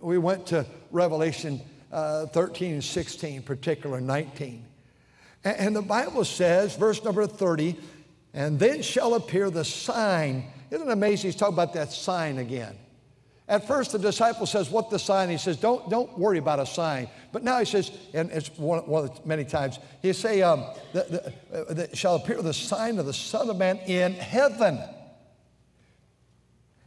We 0.00 0.18
went 0.18 0.46
to 0.46 0.66
Revelation 0.90 1.60
uh, 1.92 2.26
13 2.26 2.74
and 2.74 2.84
16, 2.84 3.42
particular 3.42 4.00
19. 4.00 4.64
And 5.42 5.74
the 5.74 5.82
Bible 5.82 6.24
says, 6.24 6.76
verse 6.76 7.02
number 7.02 7.26
30, 7.26 7.76
and 8.34 8.58
then 8.58 8.82
shall 8.82 9.14
appear 9.14 9.50
the 9.50 9.64
sign. 9.64 10.44
Isn't 10.70 10.88
it 10.88 10.92
amazing? 10.92 11.28
He's 11.28 11.36
talking 11.36 11.54
about 11.54 11.74
that 11.74 11.92
sign 11.92 12.38
again. 12.38 12.76
At 13.50 13.66
first, 13.66 13.90
the 13.90 13.98
disciple 13.98 14.46
says, 14.46 14.70
What 14.70 14.90
the 14.90 14.98
sign? 14.98 15.28
He 15.28 15.36
says, 15.36 15.56
Don't, 15.56 15.90
don't 15.90 16.16
worry 16.16 16.38
about 16.38 16.60
a 16.60 16.66
sign. 16.66 17.08
But 17.32 17.42
now 17.42 17.58
he 17.58 17.64
says, 17.64 17.90
and 18.14 18.30
it's 18.30 18.48
one, 18.56 18.86
one 18.86 19.04
of 19.04 19.14
the 19.14 19.28
many 19.28 19.44
times, 19.44 19.80
he 20.02 20.12
say, 20.12 20.40
um, 20.40 20.64
the, 20.92 21.32
the, 21.50 21.58
uh, 21.58 21.74
the, 21.74 21.96
shall 21.96 22.14
appear 22.14 22.40
the 22.42 22.54
sign 22.54 23.00
of 23.00 23.06
the 23.06 23.12
Son 23.12 23.50
of 23.50 23.56
Man 23.56 23.78
in 23.78 24.12
heaven. 24.14 24.78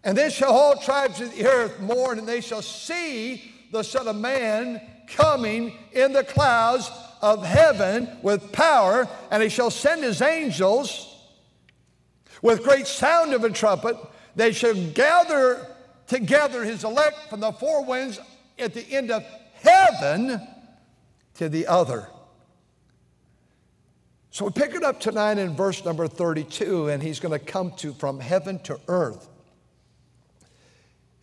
And 0.06 0.18
then 0.18 0.32
shall 0.32 0.54
all 0.54 0.78
tribes 0.78 1.20
of 1.20 1.36
the 1.36 1.46
earth 1.46 1.82
mourn, 1.82 2.18
and 2.18 2.28
they 2.28 2.40
shall 2.40 2.62
see 2.62 3.44
the 3.74 3.84
Son 3.84 4.08
of 4.08 4.16
Man 4.16 4.82
coming 5.08 5.74
in 5.92 6.14
the 6.14 6.24
clouds 6.24 6.90
of 7.22 7.46
heaven 7.46 8.08
with 8.22 8.54
power, 8.54 9.06
and 9.32 9.44
he 9.44 9.50
shall 9.50 9.70
send 9.70 10.02
his 10.02 10.22
angels 10.22 11.14
with 12.42 12.64
great 12.64 12.88
sound 12.88 13.34
of 13.34 13.44
a 13.44 13.50
trumpet. 13.50 13.98
They 14.38 14.54
shall 14.54 14.76
gather 14.92 15.68
together 16.14 16.64
his 16.64 16.84
elect 16.84 17.18
from 17.30 17.40
the 17.40 17.52
four 17.52 17.84
winds 17.84 18.20
at 18.60 18.74
the 18.74 18.86
end 18.92 19.10
of 19.10 19.26
heaven 19.56 20.40
to 21.34 21.50
the 21.50 21.66
other. 21.66 22.08
So 24.30 24.46
we 24.46 24.52
pick 24.52 24.76
it 24.76 24.84
up 24.84 25.00
tonight 25.00 25.40
in 25.40 25.56
verse 25.56 25.84
number 25.84 26.08
32, 26.08 26.90
and 26.90 27.02
he's 27.02 27.20
going 27.20 27.32
to 27.32 27.44
come 27.44 27.72
to 27.78 27.94
from 27.94 28.20
heaven 28.20 28.60
to 28.60 28.80
earth. 28.88 29.28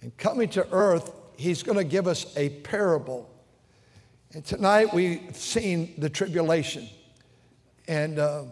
And 0.03 0.17
coming 0.17 0.49
to 0.51 0.67
earth, 0.73 1.13
he's 1.37 1.63
going 1.63 1.79
to 1.79 1.85
give 1.85 2.09
us 2.09 2.27
a 2.37 2.49
parable. 2.49 3.31
And 4.33 4.45
tonight 4.45 4.93
we've 4.93 5.37
seen 5.37 5.95
the 5.99 6.11
tribulation. 6.11 6.89
And, 7.87 8.19
um, 8.19 8.49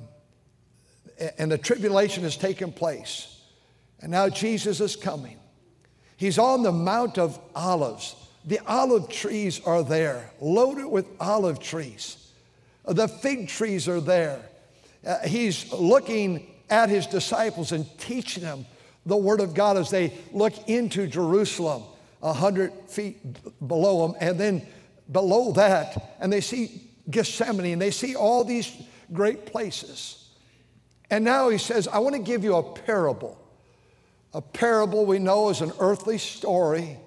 and 1.36 1.50
the 1.50 1.58
tribulation 1.58 2.22
has 2.22 2.36
taken 2.36 2.70
place. 2.70 3.42
And 4.00 4.12
now 4.12 4.28
Jesus 4.28 4.80
is 4.80 4.94
coming. 4.94 5.38
He's 6.18 6.36
on 6.36 6.64
the 6.64 6.72
Mount 6.72 7.16
of 7.16 7.38
Olives. 7.54 8.16
The 8.44 8.58
olive 8.66 9.08
trees 9.08 9.60
are 9.64 9.84
there, 9.84 10.30
loaded 10.40 10.86
with 10.86 11.06
olive 11.20 11.60
trees. 11.60 12.32
The 12.84 13.06
fig 13.06 13.48
trees 13.48 13.88
are 13.88 14.00
there. 14.00 14.40
Uh, 15.06 15.20
he's 15.20 15.72
looking 15.72 16.46
at 16.68 16.88
his 16.88 17.06
disciples 17.06 17.70
and 17.70 17.86
teaching 17.98 18.42
them 18.42 18.66
the 19.06 19.16
Word 19.16 19.40
of 19.40 19.54
God 19.54 19.76
as 19.76 19.90
they 19.90 20.12
look 20.32 20.54
into 20.68 21.06
Jerusalem, 21.06 21.84
a 22.20 22.32
hundred 22.32 22.72
feet 22.88 23.18
below 23.66 24.08
them, 24.08 24.16
and 24.20 24.40
then 24.40 24.66
below 25.12 25.52
that, 25.52 26.16
and 26.18 26.32
they 26.32 26.40
see 26.40 26.82
Gethsemane, 27.08 27.74
and 27.74 27.80
they 27.80 27.92
see 27.92 28.16
all 28.16 28.42
these 28.42 28.72
great 29.12 29.46
places. 29.46 30.28
And 31.10 31.24
now 31.24 31.48
he 31.48 31.58
says, 31.58 31.86
I 31.86 32.00
want 32.00 32.16
to 32.16 32.22
give 32.22 32.42
you 32.42 32.56
a 32.56 32.62
parable. 32.62 33.38
A 34.34 34.42
parable 34.42 35.06
we 35.06 35.18
know 35.18 35.48
is 35.48 35.60
an 35.60 35.72
earthly 35.80 36.18
story 36.18 36.98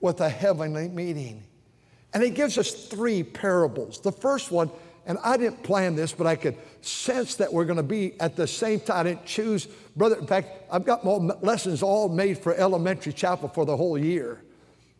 with 0.00 0.20
a 0.20 0.28
heavenly 0.28 0.88
meaning. 0.88 1.42
And 2.14 2.22
he 2.22 2.30
gives 2.30 2.56
us 2.56 2.70
three 2.70 3.22
parables. 3.22 4.00
The 4.00 4.12
first 4.12 4.50
one, 4.50 4.70
and 5.06 5.18
I 5.22 5.36
didn't 5.36 5.62
plan 5.62 5.96
this, 5.96 6.12
but 6.12 6.26
I 6.26 6.36
could 6.36 6.56
sense 6.80 7.36
that 7.36 7.52
we're 7.52 7.64
going 7.64 7.76
to 7.76 7.82
be 7.82 8.18
at 8.20 8.36
the 8.36 8.46
same 8.46 8.80
time. 8.80 8.98
I 8.98 9.02
didn't 9.10 9.26
choose, 9.26 9.66
brother. 9.96 10.16
In 10.16 10.26
fact, 10.26 10.48
I've 10.70 10.84
got 10.84 11.04
more 11.04 11.20
lessons 11.42 11.82
all 11.82 12.08
made 12.08 12.38
for 12.38 12.54
elementary 12.54 13.12
chapel 13.12 13.48
for 13.48 13.64
the 13.64 13.76
whole 13.76 13.98
year. 13.98 14.40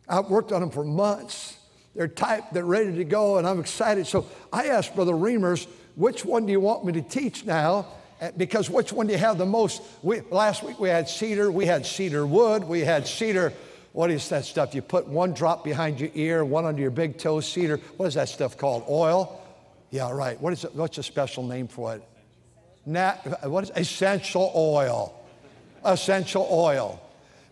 I've 0.08 0.26
worked 0.26 0.52
on 0.52 0.60
them 0.60 0.70
for 0.70 0.84
months. 0.84 1.58
They're 1.94 2.08
typed, 2.08 2.52
they're 2.52 2.64
ready 2.64 2.94
to 2.96 3.04
go, 3.04 3.38
and 3.38 3.46
I'm 3.46 3.58
excited. 3.58 4.06
So 4.06 4.26
I 4.52 4.66
asked 4.66 4.94
Brother 4.94 5.14
Reimers, 5.14 5.66
which 5.94 6.24
one 6.24 6.44
do 6.44 6.52
you 6.52 6.60
want 6.60 6.84
me 6.84 6.92
to 6.92 7.02
teach 7.02 7.46
now? 7.46 7.86
Uh, 8.20 8.30
because 8.37 8.70
which 8.70 8.92
one 8.92 9.06
do 9.06 9.12
you 9.12 9.18
have 9.18 9.37
the 9.37 9.46
most? 9.46 9.82
We, 10.02 10.20
last 10.30 10.62
week 10.62 10.80
we 10.80 10.88
had 10.88 11.08
cedar, 11.08 11.50
we 11.50 11.66
had 11.66 11.85
cedar 11.85 12.26
wood, 12.26 12.64
we 12.64 12.80
had 12.80 13.06
cedar. 13.06 13.52
What 13.92 14.11
is 14.11 14.28
that 14.30 14.44
stuff? 14.44 14.75
You 14.75 14.82
put 14.82 15.06
one 15.06 15.32
drop 15.32 15.64
behind 15.64 16.00
your 16.00 16.11
ear, 16.14 16.44
one 16.44 16.64
under 16.64 16.80
your 16.80 16.90
big 16.90 17.18
toe, 17.18 17.40
cedar. 17.40 17.78
What 17.96 18.06
is 18.06 18.14
that 18.14 18.28
stuff 18.28 18.56
called? 18.56 18.85
Oil? 18.88 19.42
Yeah, 19.90 20.11
right. 20.11 20.40
What 20.40 20.52
is 20.52 20.64
it? 20.64 20.75
What's 20.75 20.99
a 20.99 21.02
special 21.02 21.46
name 21.46 21.68
for 21.68 21.94
it? 21.94 22.02
Nat, 22.85 23.49
what 23.49 23.64
is 23.64 23.70
essential 23.75 24.52
oil? 24.54 25.14
Essential 25.85 26.46
oil. 26.50 27.00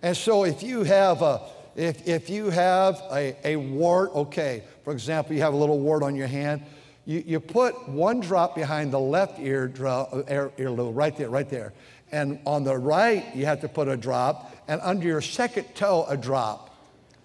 And 0.03 0.17
so 0.17 0.45
if 0.45 0.63
you 0.63 0.85
have 0.85 1.23
a 1.23 1.41
if, 1.77 2.07
if 2.07 2.31
you 2.31 2.51
have 2.51 3.03
a, 3.11 3.37
a 3.45 3.57
wart, 3.57 4.15
okay, 4.15 4.63
for 4.85 4.93
example, 4.93 5.35
you 5.35 5.43
have 5.43 5.55
a 5.55 5.57
little 5.57 5.81
wart 5.81 6.03
on 6.03 6.15
your 6.15 6.29
hand, 6.29 6.63
you, 7.07 7.23
you 7.27 7.41
put 7.41 7.89
one 7.89 8.21
drop 8.21 8.55
behind 8.55 8.93
the 8.93 9.01
left 9.01 9.39
ear, 9.39 9.71
ear, 9.77 10.53
earlobe, 10.57 10.97
right 10.97 11.17
there, 11.17 11.29
right 11.29 11.49
there. 11.49 11.73
And 12.13 12.39
on 12.47 12.65
the 12.65 12.77
right, 12.77 13.35
you 13.35 13.45
have 13.47 13.61
to 13.61 13.69
put 13.69 13.89
a 13.89 13.97
drop, 13.97 14.55
and 14.69 14.81
under 14.83 15.07
your 15.07 15.21
second 15.21 15.67
toe, 15.75 16.07
a 16.09 16.17
drop. 16.17 16.71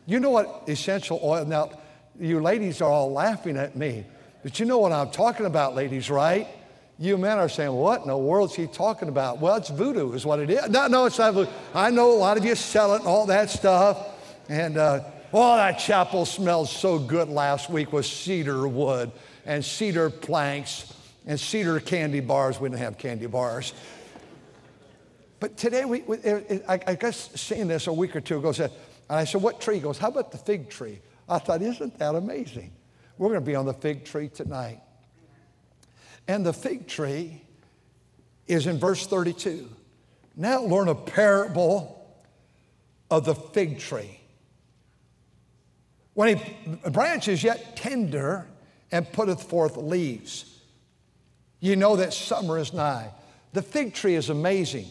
You 0.06 0.20
know 0.20 0.32
what 0.32 0.64
essential 0.68 1.20
oil, 1.24 1.46
now, 1.46 1.72
you 2.20 2.42
ladies 2.42 2.82
are 2.82 2.90
all 2.90 3.12
laughing 3.12 3.56
at 3.56 3.76
me, 3.76 4.06
but 4.44 4.60
you 4.60 4.66
know 4.66 4.80
what 4.80 4.92
I'm 4.92 5.12
talking 5.12 5.46
about, 5.46 5.76
ladies, 5.76 6.10
right? 6.10 6.48
You 6.98 7.18
men 7.18 7.38
are 7.38 7.48
saying, 7.48 7.72
What 7.72 8.02
in 8.02 8.08
the 8.08 8.18
world 8.18 8.50
is 8.50 8.56
he 8.58 8.68
talking 8.68 9.08
about? 9.08 9.40
Well, 9.40 9.56
it's 9.56 9.70
voodoo, 9.70 10.12
is 10.14 10.26
what 10.26 10.40
it 10.40 10.50
is. 10.50 10.68
No, 10.70 10.88
no, 10.88 11.06
it's 11.06 11.18
not 11.18 11.34
voodoo. 11.34 11.52
I 11.74 11.92
know 11.92 12.12
a 12.12 12.20
lot 12.20 12.38
of 12.38 12.44
you 12.44 12.56
sell 12.56 12.96
it 12.96 13.00
and 13.00 13.08
all 13.08 13.28
that 13.28 13.50
stuff. 13.50 14.06
And, 14.50 14.78
uh, 14.78 15.04
oh, 15.32 15.56
that 15.56 15.80
chapel 15.80 16.26
smelled 16.26 16.68
so 16.68 17.00
good 17.00 17.30
last 17.30 17.70
week 17.70 17.94
with 17.94 18.06
cedar 18.06 18.68
wood 18.68 19.12
and 19.50 19.66
cedar 19.66 20.12
planks 20.12 20.94
and 21.26 21.40
cedar 21.40 21.80
candy 21.80 22.20
bars. 22.20 22.60
We 22.60 22.70
didn't 22.70 22.82
have 22.82 23.00
candy 23.00 23.26
bars. 23.26 23.74
But 25.40 25.58
today, 25.58 25.86
we, 25.86 26.02
we 26.02 26.18
I, 26.68 26.80
I 26.86 26.94
guess 26.94 27.32
seeing 27.34 27.68
this 27.68 27.88
a 27.88 27.94
week 27.94 28.16
or 28.16 28.22
two 28.22 28.38
ago, 28.38 28.52
said, 28.52 28.72
and 29.10 29.18
I 29.18 29.24
said, 29.24 29.42
What 29.42 29.60
tree? 29.60 29.76
He 29.76 29.82
goes, 29.82 29.98
How 29.98 30.10
about 30.10 30.32
the 30.32 30.38
fig 30.38 30.70
tree? 30.70 31.00
I 31.28 31.40
thought, 31.40 31.64
Isn't 31.64 31.98
that 31.98 32.14
amazing? 32.14 32.72
We're 33.18 33.30
going 33.30 33.40
to 33.40 33.46
be 33.46 33.56
on 33.56 33.66
the 33.66 33.74
fig 33.74 34.06
tree 34.06 34.30
tonight. 34.30 34.82
And 36.28 36.46
the 36.46 36.54
fig 36.54 36.88
tree 36.88 37.42
is 38.48 38.68
in 38.68 38.78
verse 38.78 39.08
32. 39.08 39.68
Now 40.36 40.62
learn 40.62 40.90
a 40.90 40.96
parable 40.96 42.08
of 43.10 43.26
the 43.26 43.34
fig 43.34 43.80
tree. 43.80 44.20
When 46.14 46.40
a 46.84 46.92
branch 46.92 47.28
is 47.28 47.44
yet 47.44 47.76
tender 47.76 48.46
and 48.92 49.12
putteth 49.12 49.44
forth 49.44 49.78
leaves. 49.78 50.46
You 51.60 51.76
know 51.76 51.98
that 51.98 52.14
summer 52.14 52.58
is 52.58 52.74
nigh. 52.74 53.12
The 53.54 53.62
fig 53.62 53.94
tree 53.94 54.16
is 54.16 54.30
amazing. 54.30 54.88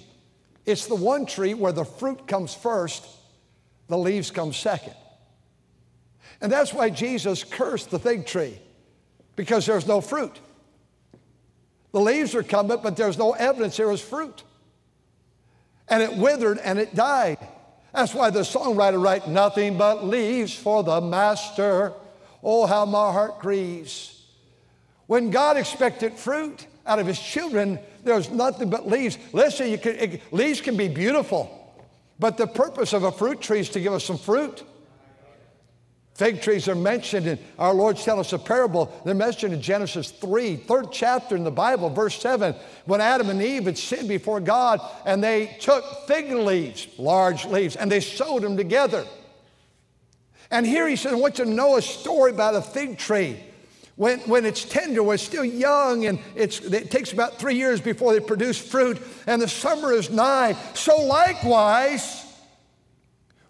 It's 0.66 0.86
the 0.86 0.94
one 0.94 1.26
tree 1.26 1.54
where 1.54 1.72
the 1.72 1.84
fruit 1.84 2.26
comes 2.26 2.54
first, 2.54 3.06
the 3.88 3.96
leaves 3.96 4.30
come 4.30 4.52
second. 4.52 4.94
And 6.40 6.52
that's 6.52 6.72
why 6.72 6.90
Jesus 6.90 7.42
cursed 7.42 7.90
the 7.90 7.98
fig 7.98 8.26
tree, 8.26 8.58
because 9.34 9.66
there's 9.66 9.86
no 9.86 10.00
fruit. 10.00 10.38
The 11.92 12.00
leaves 12.00 12.34
are 12.34 12.42
coming, 12.42 12.78
but 12.82 12.96
there's 12.96 13.18
no 13.18 13.32
evidence 13.32 13.76
there 13.76 13.88
was 13.88 14.02
fruit. 14.02 14.42
And 15.88 16.02
it 16.02 16.16
withered 16.16 16.58
and 16.58 16.78
it 16.78 16.94
died. 16.94 17.38
That's 17.94 18.12
why 18.12 18.30
the 18.30 18.40
songwriter 18.40 19.02
writes, 19.02 19.26
Nothing 19.26 19.78
but 19.78 20.04
leaves 20.04 20.54
for 20.54 20.82
the 20.82 21.00
master. 21.00 21.94
Oh, 22.42 22.66
how 22.66 22.84
my 22.84 23.12
heart 23.12 23.40
grieves. 23.40 24.22
When 25.06 25.30
God 25.30 25.56
expected 25.56 26.14
fruit 26.14 26.66
out 26.86 26.98
of 26.98 27.06
his 27.06 27.18
children, 27.18 27.78
there's 28.04 28.30
nothing 28.30 28.70
but 28.70 28.86
leaves. 28.86 29.18
Listen, 29.32 29.70
you 29.70 29.78
can, 29.78 29.96
it, 29.96 30.32
leaves 30.32 30.60
can 30.60 30.76
be 30.76 30.88
beautiful, 30.88 31.74
but 32.18 32.36
the 32.36 32.46
purpose 32.46 32.92
of 32.92 33.04
a 33.04 33.12
fruit 33.12 33.40
tree 33.40 33.60
is 33.60 33.70
to 33.70 33.80
give 33.80 33.92
us 33.92 34.04
some 34.04 34.18
fruit. 34.18 34.62
Fig 36.18 36.42
trees 36.42 36.66
are 36.66 36.74
mentioned 36.74 37.28
in 37.28 37.38
our 37.60 37.72
Lord's 37.72 38.04
telling 38.04 38.20
us 38.20 38.32
a 38.32 38.40
parable. 38.40 38.92
They're 39.04 39.14
mentioned 39.14 39.54
in 39.54 39.62
Genesis 39.62 40.10
3, 40.10 40.56
third 40.56 40.88
chapter 40.90 41.36
in 41.36 41.44
the 41.44 41.52
Bible, 41.52 41.90
verse 41.90 42.20
7, 42.20 42.56
when 42.86 43.00
Adam 43.00 43.30
and 43.30 43.40
Eve 43.40 43.66
had 43.66 43.78
sinned 43.78 44.08
before 44.08 44.40
God 44.40 44.80
and 45.06 45.22
they 45.22 45.56
took 45.60 45.84
fig 46.08 46.32
leaves, 46.32 46.88
large 46.98 47.44
leaves, 47.44 47.76
and 47.76 47.90
they 47.90 48.00
sewed 48.00 48.42
them 48.42 48.56
together. 48.56 49.06
And 50.50 50.66
here 50.66 50.88
he 50.88 50.96
says, 50.96 51.12
I 51.12 51.16
want 51.16 51.38
you 51.38 51.44
to 51.44 51.50
know 51.50 51.76
a 51.76 51.82
story 51.82 52.30
about 52.30 52.54
a 52.54 52.62
fig 52.62 52.98
tree. 52.98 53.38
When, 53.96 54.20
when 54.20 54.46
it's 54.46 54.64
tender, 54.64 55.02
when 55.02 55.14
it's 55.14 55.24
still 55.24 55.44
young, 55.44 56.06
and 56.06 56.20
it 56.36 56.90
takes 56.90 57.12
about 57.12 57.38
three 57.38 57.56
years 57.56 57.80
before 57.80 58.12
they 58.12 58.20
produce 58.20 58.56
fruit, 58.56 59.02
and 59.26 59.42
the 59.42 59.48
summer 59.48 59.92
is 59.92 60.08
nigh. 60.08 60.56
So, 60.74 61.00
likewise, 61.02 62.24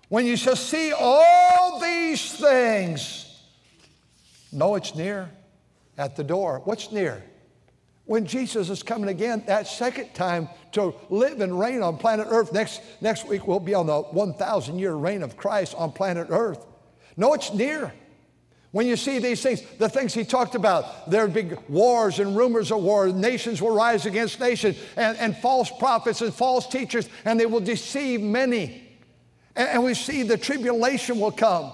when 0.08 0.24
you 0.24 0.36
shall 0.36 0.56
see 0.56 0.92
all 0.92 1.78
these 1.80 2.32
things, 2.32 3.26
know 4.50 4.74
it's 4.74 4.94
near 4.94 5.28
at 5.98 6.16
the 6.16 6.24
door. 6.24 6.62
What's 6.64 6.90
near? 6.90 7.22
When 8.06 8.24
Jesus 8.24 8.70
is 8.70 8.82
coming 8.82 9.10
again, 9.10 9.44
that 9.48 9.66
second 9.66 10.14
time 10.14 10.48
to 10.72 10.94
live 11.10 11.42
and 11.42 11.60
reign 11.60 11.82
on 11.82 11.98
planet 11.98 12.26
Earth. 12.30 12.54
Next, 12.54 12.80
next 13.02 13.28
week, 13.28 13.46
we'll 13.46 13.60
be 13.60 13.74
on 13.74 13.86
the 13.86 14.00
1,000 14.00 14.78
year 14.78 14.94
reign 14.94 15.22
of 15.22 15.36
Christ 15.36 15.74
on 15.76 15.92
planet 15.92 16.28
Earth. 16.30 16.64
No, 17.18 17.34
it's 17.34 17.52
near. 17.52 17.92
When 18.70 18.86
you 18.86 18.96
see 18.96 19.18
these 19.18 19.42
things, 19.42 19.62
the 19.78 19.88
things 19.88 20.14
he 20.14 20.24
talked 20.24 20.54
about, 20.54 21.10
there'd 21.10 21.34
be 21.34 21.50
wars 21.68 22.20
and 22.20 22.36
rumors 22.36 22.70
of 22.70 22.80
war. 22.82 23.08
Nations 23.08 23.60
will 23.60 23.74
rise 23.74 24.06
against 24.06 24.38
nations 24.38 24.78
and, 24.96 25.16
and 25.18 25.36
false 25.36 25.70
prophets 25.78 26.20
and 26.20 26.32
false 26.32 26.66
teachers, 26.68 27.08
and 27.24 27.40
they 27.40 27.46
will 27.46 27.60
deceive 27.60 28.20
many. 28.20 28.88
And 29.56 29.82
we 29.82 29.94
see 29.94 30.22
the 30.22 30.38
tribulation 30.38 31.18
will 31.18 31.32
come. 31.32 31.72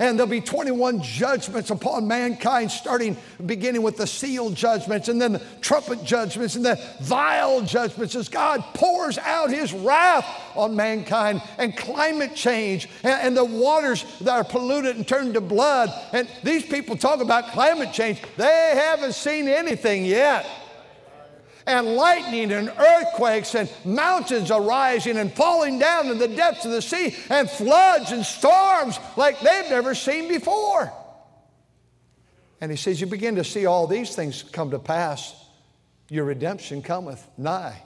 And 0.00 0.18
there'll 0.18 0.30
be 0.30 0.40
21 0.40 1.02
judgments 1.02 1.68
upon 1.68 2.08
mankind, 2.08 2.70
starting 2.70 3.18
beginning 3.44 3.82
with 3.82 3.98
the 3.98 4.06
seal 4.06 4.48
judgments 4.48 5.08
and 5.08 5.20
then 5.20 5.34
the 5.34 5.42
trumpet 5.60 6.02
judgments 6.02 6.56
and 6.56 6.64
the 6.64 6.80
vial 7.02 7.60
judgments 7.60 8.14
as 8.14 8.30
God 8.30 8.64
pours 8.72 9.18
out 9.18 9.50
his 9.50 9.74
wrath 9.74 10.26
on 10.56 10.74
mankind 10.74 11.42
and 11.58 11.76
climate 11.76 12.34
change 12.34 12.88
and, 13.02 13.20
and 13.20 13.36
the 13.36 13.44
waters 13.44 14.06
that 14.22 14.32
are 14.32 14.44
polluted 14.44 14.96
and 14.96 15.06
turned 15.06 15.34
to 15.34 15.42
blood. 15.42 15.90
And 16.14 16.26
these 16.42 16.64
people 16.64 16.96
talk 16.96 17.20
about 17.20 17.48
climate 17.48 17.92
change, 17.92 18.22
they 18.38 18.72
haven't 18.74 19.12
seen 19.12 19.48
anything 19.48 20.06
yet 20.06 20.46
and 21.70 21.94
lightning 21.94 22.52
and 22.52 22.68
earthquakes 22.68 23.54
and 23.54 23.70
mountains 23.84 24.50
arising 24.50 25.16
and 25.16 25.32
falling 25.32 25.78
down 25.78 26.08
in 26.08 26.18
the 26.18 26.28
depths 26.28 26.64
of 26.64 26.72
the 26.72 26.82
sea 26.82 27.14
and 27.28 27.48
floods 27.48 28.12
and 28.12 28.24
storms 28.24 28.98
like 29.16 29.40
they've 29.40 29.70
never 29.70 29.94
seen 29.94 30.28
before. 30.28 30.92
And 32.60 32.70
he 32.70 32.76
says, 32.76 33.00
You 33.00 33.06
begin 33.06 33.36
to 33.36 33.44
see 33.44 33.66
all 33.66 33.86
these 33.86 34.14
things 34.14 34.42
come 34.42 34.70
to 34.72 34.78
pass, 34.78 35.34
your 36.08 36.24
redemption 36.24 36.82
cometh 36.82 37.26
nigh. 37.38 37.82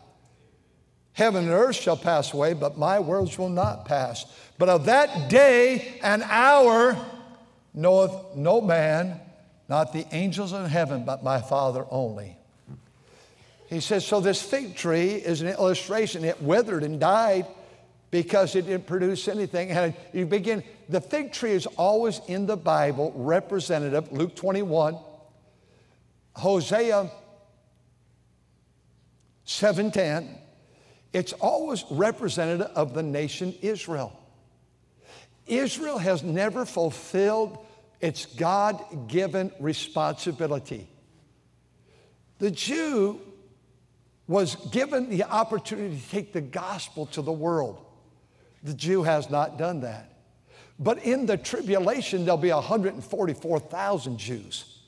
Heaven 1.12 1.44
and 1.44 1.52
earth 1.52 1.76
shall 1.76 1.96
pass 1.96 2.32
away, 2.34 2.54
but 2.54 2.76
my 2.76 2.98
words 2.98 3.38
will 3.38 3.48
not 3.48 3.84
pass. 3.84 4.24
But 4.58 4.68
of 4.68 4.86
that 4.86 5.28
day 5.30 6.00
and 6.02 6.24
hour 6.24 6.96
knoweth 7.72 8.34
no 8.34 8.60
man, 8.60 9.20
not 9.68 9.92
the 9.92 10.06
angels 10.10 10.52
in 10.52 10.64
heaven, 10.64 11.04
but 11.04 11.22
my 11.22 11.40
Father 11.40 11.86
only. 11.90 12.36
He 13.68 13.80
says, 13.80 14.06
So 14.06 14.20
this 14.20 14.42
fig 14.42 14.76
tree 14.76 15.12
is 15.12 15.40
an 15.40 15.48
illustration. 15.48 16.24
It 16.24 16.42
withered 16.42 16.82
and 16.82 17.00
died 17.00 17.46
because 18.10 18.54
it 18.54 18.66
didn't 18.66 18.86
produce 18.86 19.26
anything. 19.26 19.70
And 19.70 19.94
you 20.12 20.26
begin, 20.26 20.62
the 20.88 21.00
fig 21.00 21.32
tree 21.32 21.52
is 21.52 21.66
always 21.66 22.20
in 22.28 22.46
the 22.46 22.56
Bible 22.56 23.12
representative, 23.16 24.12
Luke 24.12 24.36
21, 24.36 24.98
Hosea 26.36 27.10
7:10. 29.46 30.38
It's 31.12 31.32
always 31.34 31.84
representative 31.90 32.68
of 32.74 32.94
the 32.94 33.02
nation 33.02 33.54
Israel. 33.62 34.12
Israel 35.46 35.98
has 35.98 36.22
never 36.22 36.64
fulfilled 36.64 37.58
its 38.00 38.26
God 38.26 39.08
given 39.08 39.52
responsibility. 39.60 40.88
The 42.38 42.50
Jew 42.50 43.20
was 44.26 44.56
given 44.70 45.10
the 45.10 45.24
opportunity 45.24 45.98
to 45.98 46.10
take 46.10 46.32
the 46.32 46.40
gospel 46.40 47.06
to 47.06 47.22
the 47.22 47.32
world. 47.32 47.84
The 48.62 48.74
Jew 48.74 49.02
has 49.02 49.28
not 49.28 49.58
done 49.58 49.80
that. 49.80 50.10
But 50.78 51.04
in 51.04 51.26
the 51.26 51.36
tribulation, 51.36 52.24
there'll 52.24 52.38
be 52.38 52.50
144,000 52.50 54.18
Jews. 54.18 54.80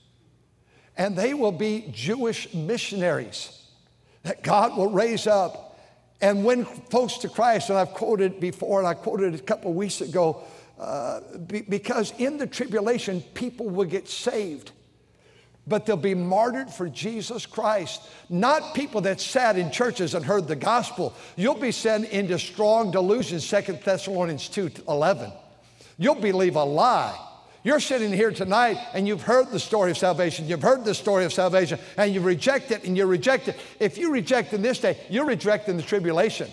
And 0.97 1.15
they 1.15 1.35
will 1.35 1.53
be 1.53 1.91
Jewish 1.93 2.53
missionaries 2.55 3.63
that 4.23 4.43
God 4.43 4.77
will 4.77 4.91
raise 4.91 5.27
up 5.27 5.79
and 6.21 6.45
win 6.45 6.65
folks 6.65 7.19
to 7.19 7.29
Christ. 7.29 7.69
And 7.69 7.79
I've 7.79 7.91
quoted 7.91 8.41
before, 8.41 8.79
and 8.79 8.89
I 8.89 8.95
quoted 8.95 9.35
a 9.35 9.39
couple 9.39 9.71
of 9.71 9.77
weeks 9.77 10.01
ago, 10.01 10.43
uh, 10.81 11.21
be, 11.47 11.61
because 11.61 12.13
in 12.19 12.39
the 12.39 12.47
tribulation, 12.47 13.21
people 13.35 13.69
will 13.69 13.85
get 13.85 14.09
saved 14.09 14.73
but 15.67 15.85
they'll 15.85 15.97
be 15.97 16.15
martyred 16.15 16.71
for 16.71 16.89
Jesus 16.89 17.45
Christ. 17.45 18.03
Not 18.29 18.75
people 18.75 19.01
that 19.03 19.21
sat 19.21 19.59
in 19.59 19.71
churches 19.71 20.15
and 20.15 20.25
heard 20.25 20.47
the 20.47 20.57
gospel. 20.57 21.13
You'll 21.35 21.55
be 21.55 21.73
sent 21.73 22.09
into 22.11 22.39
strong 22.39 22.91
delusion, 22.91 23.41
Second 23.41 23.81
Thessalonians 23.81 24.49
2 24.49 24.71
11. 24.89 25.33
You'll 25.99 26.15
believe 26.15 26.57
a 26.57 26.65
lie. 26.65 27.19
You're 27.65 27.81
sitting 27.81 28.13
here 28.13 28.31
tonight 28.31 28.79
and 28.95 29.09
you've 29.09 29.23
heard 29.23 29.51
the 29.51 29.59
story 29.59 29.91
of 29.91 29.99
salvation. 29.99 30.47
You've 30.47 30.63
heard 30.63 30.85
the 30.85 30.95
story 30.95 31.25
of 31.25 31.33
salvation 31.33 31.81
and 31.97 32.15
you 32.15 32.21
reject 32.21 32.71
it 32.71 32.85
and 32.85 32.97
you 32.97 33.07
reject 33.07 33.49
it. 33.49 33.57
If 33.81 33.99
you 33.99 34.13
reject 34.13 34.53
in 34.53 34.63
this 34.63 34.79
day, 34.79 34.97
you're 35.11 35.25
rejecting 35.25 35.77
the 35.77 35.83
tribulation. 35.83 36.49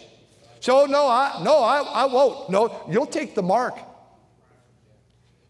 So, 0.59 0.87
no, 0.87 1.07
I, 1.07 1.39
no, 1.43 1.59
I, 1.59 1.81
I 1.81 2.05
won't. 2.05 2.49
No, 2.49 2.83
you'll 2.89 3.05
take 3.05 3.35
the 3.35 3.43
mark. 3.43 3.77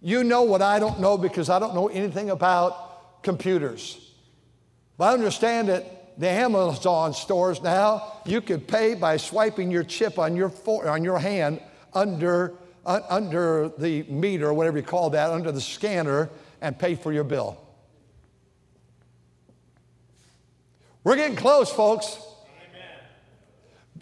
You 0.02 0.26
know 0.26 0.41
what 0.41 0.62
I 0.62 0.80
don't 0.80 0.99
know 0.99 1.17
because 1.17 1.49
I 1.49 1.60
don't 1.60 1.73
know 1.73 1.88
anything 1.88 2.30
about 2.30 2.83
computers. 3.23 4.12
But 4.97 5.05
I 5.05 5.13
understand 5.13 5.69
that 5.69 6.19
the 6.19 6.29
Amazon 6.29 7.13
stores 7.13 7.62
now, 7.62 8.21
you 8.25 8.41
could 8.41 8.67
pay 8.67 8.93
by 8.93 9.17
swiping 9.17 9.71
your 9.71 9.83
chip 9.83 10.19
on 10.19 10.36
your, 10.36 10.49
for, 10.49 10.88
on 10.88 11.03
your 11.03 11.17
hand 11.17 11.59
under, 11.93 12.53
uh, 12.86 13.01
under 13.09 13.69
the 13.77 14.03
meter, 14.03 14.49
or 14.49 14.53
whatever 14.53 14.77
you 14.77 14.83
call 14.83 15.09
that, 15.12 15.31
under 15.31 15.51
the 15.51 15.62
scanner, 15.62 16.29
and 16.62 16.77
pay 16.77 16.95
for 16.95 17.12
your 17.12 17.23
bill. 17.23 17.59
We're 21.03 21.15
getting 21.15 21.36
close, 21.36 21.71
folks. 21.71 22.17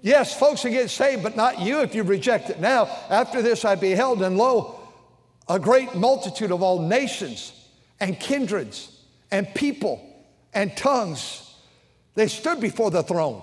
Yes, 0.03 0.37
folks 0.37 0.65
are 0.65 0.69
getting 0.69 0.87
saved, 0.87 1.23
but 1.23 1.35
not 1.35 1.61
you 1.61 1.81
if 1.81 1.95
you 1.95 2.03
reject 2.03 2.49
it. 2.49 2.59
Now, 2.59 2.85
after 3.09 3.41
this, 3.41 3.63
I 3.65 3.75
beheld, 3.75 4.21
and 4.21 4.37
lo, 4.37 4.79
a 5.47 5.59
great 5.59 5.95
multitude 5.95 6.51
of 6.51 6.61
all 6.61 6.79
nations 6.79 7.53
and 7.99 8.19
kindreds 8.19 9.00
and 9.31 9.53
people 9.55 10.05
and 10.53 10.75
tongues. 10.75 11.55
They 12.15 12.27
stood 12.27 12.59
before 12.59 12.91
the 12.91 13.03
throne 13.03 13.41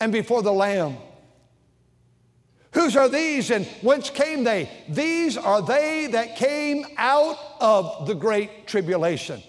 and 0.00 0.12
before 0.12 0.42
the 0.42 0.52
Lamb. 0.52 0.96
Whose 2.72 2.96
are 2.96 3.08
these 3.08 3.50
and 3.50 3.66
whence 3.82 4.10
came 4.10 4.44
they? 4.44 4.68
These 4.88 5.36
are 5.36 5.62
they 5.62 6.08
that 6.08 6.36
came 6.36 6.84
out 6.96 7.38
of 7.60 8.06
the 8.06 8.14
great 8.14 8.66
tribulation 8.66 9.42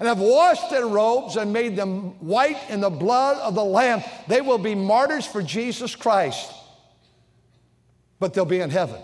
and 0.00 0.08
have 0.08 0.18
washed 0.18 0.70
their 0.70 0.86
robes 0.86 1.36
and 1.36 1.52
made 1.52 1.76
them 1.76 2.18
white 2.20 2.58
in 2.68 2.80
the 2.80 2.90
blood 2.90 3.38
of 3.38 3.54
the 3.54 3.64
Lamb. 3.64 4.02
They 4.26 4.40
will 4.40 4.58
be 4.58 4.74
martyrs 4.74 5.24
for 5.24 5.40
Jesus 5.40 5.94
Christ, 5.94 6.52
but 8.18 8.34
they'll 8.34 8.44
be 8.44 8.60
in 8.60 8.70
heaven. 8.70 9.00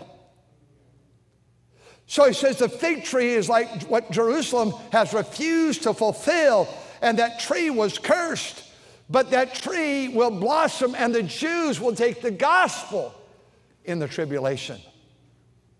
So 2.11 2.27
he 2.27 2.33
says 2.33 2.57
the 2.57 2.67
fig 2.67 3.05
tree 3.05 3.35
is 3.35 3.47
like 3.47 3.83
what 3.83 4.11
Jerusalem 4.11 4.73
has 4.91 5.13
refused 5.13 5.83
to 5.83 5.93
fulfill, 5.93 6.67
and 7.01 7.17
that 7.19 7.39
tree 7.39 7.69
was 7.69 7.97
cursed. 7.97 8.65
But 9.09 9.31
that 9.31 9.55
tree 9.55 10.09
will 10.09 10.29
blossom, 10.29 10.93
and 10.93 11.15
the 11.15 11.23
Jews 11.23 11.79
will 11.79 11.95
take 11.95 12.21
the 12.21 12.29
gospel 12.29 13.15
in 13.85 13.99
the 13.99 14.09
tribulation. 14.09 14.81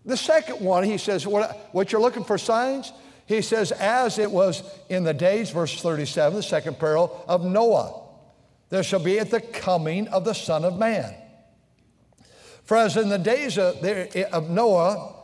The 0.06 0.16
second 0.16 0.60
one, 0.60 0.84
he 0.84 0.96
says, 0.96 1.26
what, 1.26 1.68
what 1.72 1.92
you're 1.92 2.00
looking 2.00 2.24
for 2.24 2.38
signs? 2.38 2.94
He 3.26 3.42
says, 3.42 3.70
as 3.70 4.18
it 4.18 4.30
was 4.30 4.62
in 4.88 5.04
the 5.04 5.12
days, 5.12 5.50
verse 5.50 5.82
37, 5.82 6.34
the 6.34 6.42
second 6.42 6.78
parable 6.78 7.22
of 7.28 7.44
Noah, 7.44 8.04
there 8.70 8.82
shall 8.82 9.04
be 9.04 9.18
at 9.18 9.30
the 9.30 9.42
coming 9.42 10.08
of 10.08 10.24
the 10.24 10.32
Son 10.32 10.64
of 10.64 10.78
Man. 10.78 11.14
For 12.64 12.78
as 12.78 12.96
in 12.96 13.10
the 13.10 13.18
days 13.18 13.58
of, 13.58 13.84
of 14.32 14.48
Noah, 14.48 15.18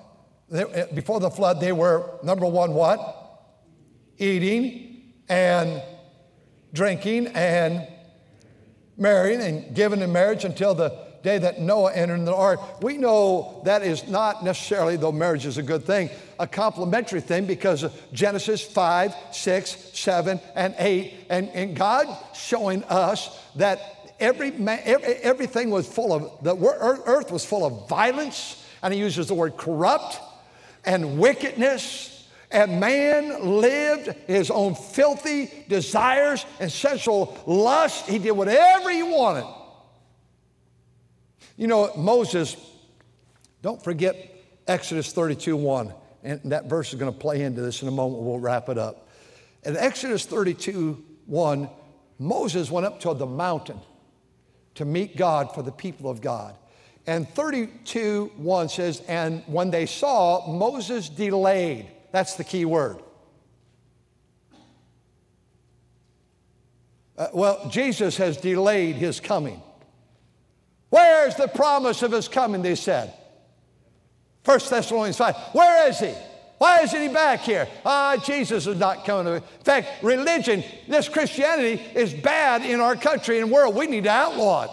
they, 0.50 0.62
eh, 0.62 0.86
before 0.94 1.20
the 1.20 1.30
flood, 1.30 1.60
they 1.60 1.72
were 1.72 2.18
number 2.22 2.46
one, 2.46 2.72
what? 2.72 3.00
Eating 4.18 5.12
and 5.28 5.82
drinking 6.72 7.28
and 7.28 7.86
marrying 8.96 9.40
and 9.40 9.74
giving 9.74 10.00
in 10.00 10.12
marriage 10.12 10.44
until 10.44 10.74
the 10.74 11.06
day 11.22 11.38
that 11.38 11.60
Noah 11.60 11.92
entered 11.92 12.24
the 12.24 12.34
ark. 12.34 12.82
We 12.82 12.96
know 12.96 13.60
that 13.64 13.82
is 13.82 14.08
not 14.08 14.44
necessarily, 14.44 14.96
though 14.96 15.12
marriage 15.12 15.46
is 15.46 15.58
a 15.58 15.62
good 15.62 15.84
thing, 15.84 16.10
a 16.38 16.46
complementary 16.46 17.20
thing 17.20 17.46
because 17.46 17.82
of 17.82 17.92
Genesis 18.12 18.62
5, 18.62 19.14
6, 19.32 19.70
7, 19.92 20.40
and 20.54 20.74
8. 20.78 21.26
And, 21.28 21.48
and 21.50 21.76
God 21.76 22.06
showing 22.34 22.84
us 22.84 23.36
that 23.56 24.14
every, 24.20 24.52
every, 24.52 25.04
everything 25.04 25.70
was 25.70 25.86
full 25.88 26.12
of, 26.12 26.42
the 26.42 26.56
earth 26.56 27.30
was 27.30 27.44
full 27.44 27.66
of 27.66 27.88
violence, 27.88 28.64
and 28.82 28.94
he 28.94 29.00
uses 29.00 29.26
the 29.26 29.34
word 29.34 29.56
corrupt 29.56 30.20
and 30.88 31.18
wickedness, 31.18 32.26
and 32.50 32.80
man 32.80 33.44
lived 33.60 34.06
his 34.26 34.50
own 34.50 34.74
filthy 34.74 35.50
desires 35.68 36.46
and 36.60 36.72
sensual 36.72 37.38
lust. 37.46 38.08
He 38.08 38.18
did 38.18 38.30
whatever 38.30 38.90
he 38.90 39.02
wanted. 39.02 39.46
You 41.58 41.66
know, 41.66 41.92
Moses, 41.94 42.56
don't 43.60 43.84
forget 43.84 44.34
Exodus 44.66 45.12
32 45.12 45.56
1. 45.56 45.92
And 46.24 46.40
that 46.46 46.64
verse 46.64 46.92
is 46.92 46.98
going 46.98 47.12
to 47.12 47.18
play 47.18 47.42
into 47.42 47.60
this 47.60 47.82
in 47.82 47.88
a 47.88 47.92
moment. 47.92 48.22
We'll 48.22 48.38
wrap 48.38 48.70
it 48.70 48.78
up. 48.78 49.08
In 49.64 49.76
Exodus 49.76 50.24
32 50.24 51.04
1, 51.26 51.68
Moses 52.18 52.70
went 52.70 52.86
up 52.86 53.00
to 53.00 53.12
the 53.12 53.26
mountain 53.26 53.78
to 54.76 54.86
meet 54.86 55.18
God 55.18 55.54
for 55.54 55.62
the 55.62 55.70
people 55.70 56.10
of 56.10 56.22
God. 56.22 56.56
And 57.08 57.26
32 57.26 58.32
1 58.36 58.68
says, 58.68 59.00
And 59.08 59.42
when 59.46 59.70
they 59.70 59.86
saw, 59.86 60.46
Moses 60.46 61.08
delayed. 61.08 61.88
That's 62.12 62.34
the 62.34 62.44
key 62.44 62.66
word. 62.66 62.98
Uh, 67.16 67.28
well, 67.32 67.66
Jesus 67.70 68.18
has 68.18 68.36
delayed 68.36 68.96
his 68.96 69.20
coming. 69.20 69.62
Where's 70.90 71.34
the 71.34 71.48
promise 71.48 72.02
of 72.02 72.12
his 72.12 72.28
coming, 72.28 72.60
they 72.60 72.74
said. 72.74 73.14
1 74.44 74.60
Thessalonians 74.68 75.16
5. 75.16 75.34
Where 75.52 75.88
is 75.88 76.00
he? 76.00 76.12
Why 76.58 76.82
isn't 76.82 77.00
he 77.00 77.08
back 77.08 77.40
here? 77.40 77.68
Ah, 77.86 78.18
Jesus 78.22 78.66
is 78.66 78.78
not 78.78 79.06
coming. 79.06 79.36
In 79.36 79.42
fact, 79.64 80.02
religion, 80.02 80.62
this 80.86 81.08
Christianity 81.08 81.82
is 81.94 82.12
bad 82.12 82.66
in 82.66 82.80
our 82.80 82.96
country 82.96 83.40
and 83.40 83.50
world. 83.50 83.74
We 83.74 83.86
need 83.86 84.04
to 84.04 84.10
outlaw 84.10 84.64
it. 84.64 84.70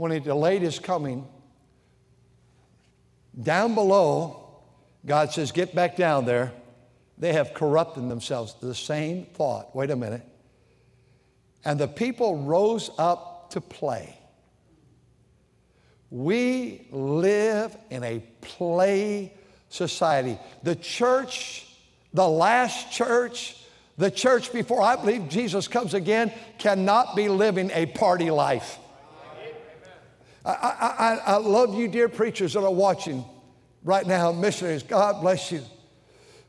When 0.00 0.12
he 0.12 0.18
delayed 0.18 0.62
his 0.62 0.78
coming, 0.78 1.28
down 3.38 3.74
below, 3.74 4.62
God 5.04 5.30
says, 5.30 5.52
Get 5.52 5.74
back 5.74 5.94
down 5.94 6.24
there. 6.24 6.54
They 7.18 7.34
have 7.34 7.52
corrupted 7.52 8.08
themselves. 8.08 8.54
The 8.62 8.74
same 8.74 9.26
thought. 9.26 9.76
Wait 9.76 9.90
a 9.90 9.96
minute. 9.96 10.22
And 11.66 11.78
the 11.78 11.86
people 11.86 12.38
rose 12.44 12.90
up 12.96 13.50
to 13.50 13.60
play. 13.60 14.16
We 16.08 16.88
live 16.90 17.76
in 17.90 18.02
a 18.02 18.22
play 18.40 19.34
society. 19.68 20.38
The 20.62 20.76
church, 20.76 21.66
the 22.14 22.26
last 22.26 22.90
church, 22.90 23.54
the 23.98 24.10
church 24.10 24.50
before 24.50 24.80
I 24.80 24.96
believe 24.96 25.28
Jesus 25.28 25.68
comes 25.68 25.92
again, 25.92 26.32
cannot 26.56 27.16
be 27.16 27.28
living 27.28 27.70
a 27.74 27.84
party 27.84 28.30
life. 28.30 28.78
I, 30.44 30.50
I, 30.98 31.32
I, 31.32 31.36
love 31.36 31.74
you, 31.74 31.86
dear 31.88 32.08
preachers 32.08 32.54
that 32.54 32.64
are 32.64 32.72
watching 32.72 33.24
right 33.84 34.06
now, 34.06 34.32
missionaries. 34.32 34.82
God 34.82 35.20
bless 35.20 35.52
you. 35.52 35.62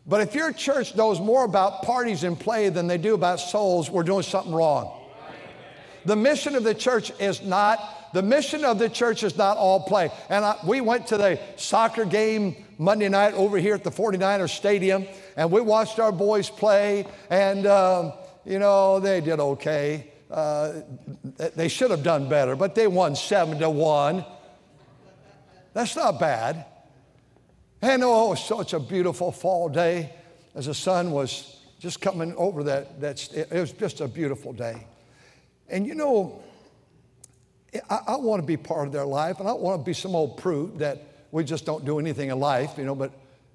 But 0.07 0.21
if 0.21 0.33
your 0.33 0.53
church 0.53 0.95
knows 0.95 1.19
more 1.19 1.43
about 1.43 1.83
parties 1.83 2.23
and 2.23 2.39
play 2.39 2.69
than 2.69 2.87
they 2.87 2.97
do 2.97 3.13
about 3.13 3.39
souls, 3.39 3.89
we're 3.89 4.03
doing 4.03 4.23
something 4.23 4.53
wrong. 4.53 4.97
The 6.05 6.15
mission 6.15 6.55
of 6.55 6.63
the 6.63 6.73
church 6.73 7.11
is 7.19 7.41
not 7.43 7.79
the 8.13 8.21
mission 8.21 8.65
of 8.65 8.77
the 8.77 8.89
church 8.89 9.23
is 9.23 9.37
not 9.37 9.57
all 9.57 9.81
play. 9.81 10.09
And 10.29 10.43
I, 10.43 10.57
we 10.65 10.81
went 10.81 11.07
to 11.07 11.17
the 11.17 11.39
soccer 11.55 12.03
game 12.03 12.55
Monday 12.77 13.07
night 13.07 13.33
over 13.35 13.57
here 13.57 13.73
at 13.73 13.83
the 13.83 13.91
49ers 13.91 14.49
Stadium, 14.49 15.07
and 15.37 15.49
we 15.49 15.61
watched 15.61 15.99
our 15.99 16.11
boys 16.11 16.49
play, 16.49 17.05
and, 17.29 17.65
um, 17.65 18.13
you 18.43 18.59
know, 18.59 18.99
they 18.99 19.21
did 19.21 19.39
okay. 19.39 20.10
Uh, 20.31 20.81
they 21.55 21.67
should 21.67 21.91
have 21.91 22.03
done 22.03 22.29
better, 22.29 22.55
but 22.55 22.73
they 22.73 22.87
won 22.87 23.15
seven 23.15 23.59
to 23.59 23.69
one. 23.69 24.25
That's 25.73 25.95
not 25.95 26.19
bad. 26.19 26.65
And 27.81 28.01
oh, 28.03 28.35
such 28.35 28.73
a 28.73 28.79
beautiful 28.79 29.31
fall 29.31 29.67
day 29.67 30.13
as 30.55 30.67
the 30.67 30.73
sun 30.73 31.11
was 31.11 31.57
just 31.79 31.99
coming 31.99 32.33
over 32.35 32.63
that. 32.63 33.01
that 33.01 33.33
it 33.33 33.51
was 33.51 33.73
just 33.73 33.99
a 33.99 34.07
beautiful 34.07 34.53
day. 34.53 34.87
And 35.67 35.85
you 35.85 35.95
know, 35.95 36.41
I, 37.89 37.99
I 38.07 38.15
want 38.17 38.41
to 38.41 38.47
be 38.47 38.57
part 38.57 38.87
of 38.87 38.93
their 38.93 39.05
life, 39.05 39.39
and 39.39 39.47
I 39.47 39.51
don't 39.51 39.61
want 39.61 39.81
to 39.81 39.85
be 39.85 39.93
some 39.93 40.15
old 40.15 40.37
prude 40.37 40.79
that 40.79 41.01
we 41.31 41.43
just 41.43 41.65
don't 41.65 41.85
do 41.85 41.99
anything 41.99 42.29
in 42.29 42.39
life, 42.39 42.77
you 42.77 42.85
know, 42.85 42.95
but 42.95 43.11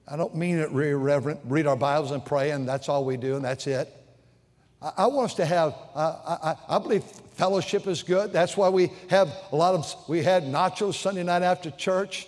I 0.08 0.16
don't 0.16 0.34
mean 0.34 0.58
it 0.58 0.70
really 0.70 0.94
reverent. 0.94 1.40
Read 1.44 1.66
our 1.66 1.76
Bibles 1.76 2.10
and 2.10 2.24
pray, 2.24 2.50
and 2.50 2.68
that's 2.68 2.88
all 2.88 3.04
we 3.04 3.16
do, 3.16 3.36
and 3.36 3.44
that's 3.44 3.66
it. 3.66 3.92
I, 4.80 4.92
I 4.96 5.06
want 5.06 5.30
us 5.30 5.34
to 5.36 5.46
have, 5.46 5.74
uh, 5.94 6.54
I, 6.68 6.76
I 6.76 6.78
believe 6.78 7.04
fellowship 7.34 7.86
is 7.86 8.02
good. 8.02 8.32
That's 8.32 8.56
why 8.56 8.68
we 8.68 8.90
have 9.08 9.28
a 9.52 9.56
lot 9.56 9.74
of, 9.74 10.08
we 10.08 10.22
had 10.22 10.44
nachos 10.44 10.94
Sunday 10.94 11.22
night 11.22 11.42
after 11.42 11.70
church. 11.70 12.26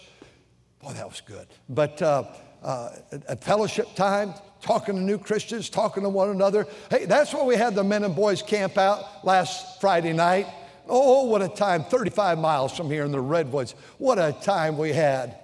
Boy, 0.80 0.92
that 0.92 1.08
was 1.08 1.20
good. 1.20 1.46
But 1.68 2.00
uh, 2.02 2.24
uh, 2.62 2.90
at 3.28 3.42
fellowship 3.42 3.94
time, 3.94 4.34
talking 4.60 4.94
to 4.96 5.00
new 5.00 5.18
Christians, 5.18 5.70
talking 5.70 6.02
to 6.02 6.08
one 6.08 6.30
another. 6.30 6.66
Hey, 6.90 7.04
that's 7.06 7.32
why 7.32 7.42
we 7.44 7.56
had 7.56 7.74
the 7.74 7.84
men 7.84 8.04
and 8.04 8.14
boys 8.14 8.42
camp 8.42 8.76
out 8.76 9.24
last 9.24 9.80
Friday 9.80 10.12
night. 10.12 10.46
Oh, 10.88 11.24
what 11.24 11.42
a 11.42 11.48
time, 11.48 11.84
35 11.84 12.38
miles 12.38 12.76
from 12.76 12.90
here 12.90 13.04
in 13.04 13.12
the 13.12 13.20
Redwoods. 13.20 13.74
What 13.98 14.18
a 14.18 14.34
time 14.42 14.78
we 14.78 14.92
had. 14.92 15.38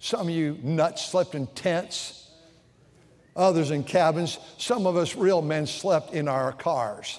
Some 0.00 0.28
of 0.28 0.30
you 0.30 0.58
nuts 0.62 1.06
slept 1.06 1.34
in 1.34 1.46
tents, 1.48 2.27
others 3.38 3.70
in 3.70 3.84
cabins. 3.84 4.38
Some 4.58 4.86
of 4.86 4.96
us 4.96 5.14
real 5.16 5.40
men 5.40 5.66
slept 5.66 6.12
in 6.12 6.28
our 6.28 6.52
cars. 6.52 7.18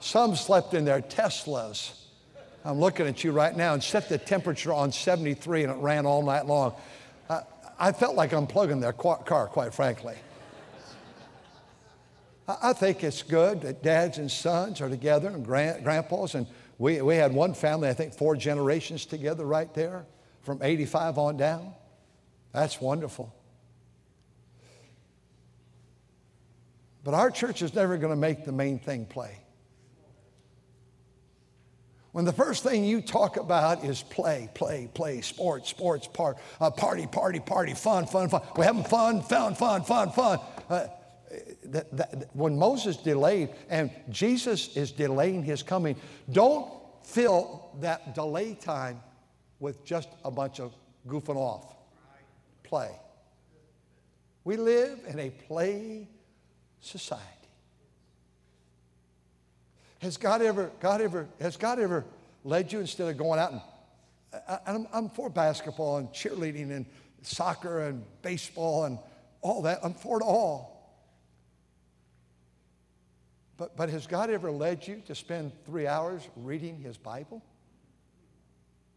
Some 0.00 0.34
slept 0.34 0.72
in 0.72 0.86
their 0.86 1.02
Teslas. 1.02 1.92
I'm 2.64 2.80
looking 2.80 3.06
at 3.06 3.22
you 3.22 3.32
right 3.32 3.54
now 3.54 3.74
and 3.74 3.82
set 3.82 4.08
the 4.08 4.18
temperature 4.18 4.72
on 4.72 4.92
73 4.92 5.64
and 5.64 5.72
it 5.72 5.76
ran 5.76 6.06
all 6.06 6.22
night 6.22 6.46
long. 6.46 6.74
I, 7.28 7.42
I 7.78 7.92
felt 7.92 8.16
like 8.16 8.30
unplugging 8.30 8.80
their 8.80 8.92
car, 8.92 9.46
quite 9.46 9.74
frankly. 9.74 10.16
I 12.62 12.72
think 12.72 13.04
it's 13.04 13.22
good 13.22 13.60
that 13.62 13.82
dads 13.82 14.18
and 14.18 14.30
sons 14.30 14.80
are 14.80 14.88
together 14.88 15.28
and 15.28 15.44
grand, 15.44 15.84
grandpas. 15.84 16.34
And 16.34 16.46
we, 16.78 17.00
we 17.00 17.14
had 17.16 17.32
one 17.32 17.54
family, 17.54 17.88
I 17.88 17.94
think 17.94 18.14
four 18.14 18.34
generations 18.34 19.06
together 19.06 19.44
right 19.44 19.72
there 19.74 20.04
from 20.42 20.60
85 20.62 21.18
on 21.18 21.36
down. 21.36 21.72
That's 22.52 22.80
wonderful. 22.80 23.32
But 27.02 27.14
our 27.14 27.30
church 27.30 27.62
is 27.62 27.74
never 27.74 27.96
going 27.96 28.12
to 28.12 28.20
make 28.20 28.44
the 28.44 28.52
main 28.52 28.78
thing 28.78 29.06
play. 29.06 29.38
When 32.12 32.24
the 32.24 32.32
first 32.32 32.64
thing 32.64 32.84
you 32.84 33.00
talk 33.00 33.36
about 33.36 33.84
is 33.84 34.02
play, 34.02 34.48
play, 34.54 34.88
play, 34.92 35.20
sports, 35.20 35.70
sports, 35.70 36.08
part, 36.08 36.38
uh, 36.60 36.70
party, 36.70 37.06
party, 37.06 37.38
party, 37.38 37.72
fun, 37.72 38.06
fun, 38.06 38.28
fun. 38.28 38.42
We're 38.56 38.64
having 38.64 38.84
fun, 38.84 39.22
fun, 39.22 39.54
fun, 39.54 39.84
fun, 39.84 40.10
fun. 40.10 40.40
Uh, 40.68 40.86
that, 41.66 41.96
that, 41.96 42.30
when 42.32 42.58
Moses 42.58 42.96
delayed 42.96 43.50
and 43.68 43.90
Jesus 44.08 44.76
is 44.76 44.90
delaying 44.90 45.44
his 45.44 45.62
coming, 45.62 45.94
don't 46.32 46.68
fill 47.04 47.70
that 47.80 48.14
delay 48.14 48.54
time 48.54 49.00
with 49.60 49.84
just 49.84 50.08
a 50.24 50.30
bunch 50.32 50.58
of 50.58 50.74
goofing 51.06 51.36
off. 51.36 51.76
Play. 52.64 52.90
We 54.42 54.56
live 54.56 54.98
in 55.06 55.18
a 55.20 55.30
play 55.30 56.08
society. 56.80 57.24
Has 60.00 60.16
God 60.16 60.42
ever, 60.42 60.70
God 60.80 61.00
ever, 61.00 61.28
has 61.40 61.56
God 61.56 61.78
ever 61.78 62.04
led 62.44 62.72
you 62.72 62.80
instead 62.80 63.08
of 63.08 63.18
going 63.18 63.38
out 63.38 63.52
and 63.52 63.60
I, 64.48 64.58
I'm, 64.66 64.86
I'm 64.92 65.08
for 65.08 65.28
basketball 65.28 65.98
and 65.98 66.08
cheerleading 66.10 66.70
and 66.70 66.86
soccer 67.22 67.86
and 67.86 68.04
baseball 68.22 68.84
and 68.84 68.98
all 69.40 69.62
that. 69.62 69.80
I'm 69.82 69.94
for 69.94 70.20
it 70.20 70.24
all. 70.24 70.70
But, 73.56 73.76
but 73.76 73.90
has 73.90 74.06
God 74.06 74.30
ever 74.30 74.50
led 74.50 74.86
you 74.86 75.02
to 75.06 75.14
spend 75.14 75.52
three 75.66 75.86
hours 75.86 76.26
reading 76.36 76.80
His 76.80 76.96
Bible? 76.96 77.42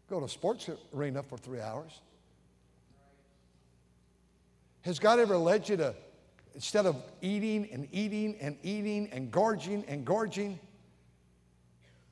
Go 0.08 0.20
to 0.20 0.26
a 0.26 0.28
sports 0.28 0.70
arena 0.94 1.22
for 1.22 1.36
three 1.36 1.60
hours. 1.60 2.00
Has 4.82 4.98
God 4.98 5.18
ever 5.18 5.36
led 5.36 5.68
you 5.68 5.76
to, 5.78 5.94
instead 6.54 6.86
of 6.86 6.96
eating 7.20 7.68
and 7.72 7.88
eating 7.92 8.36
and 8.40 8.56
eating 8.62 9.08
and 9.12 9.30
gorging 9.30 9.84
and 9.88 10.04
gorging, 10.04 10.58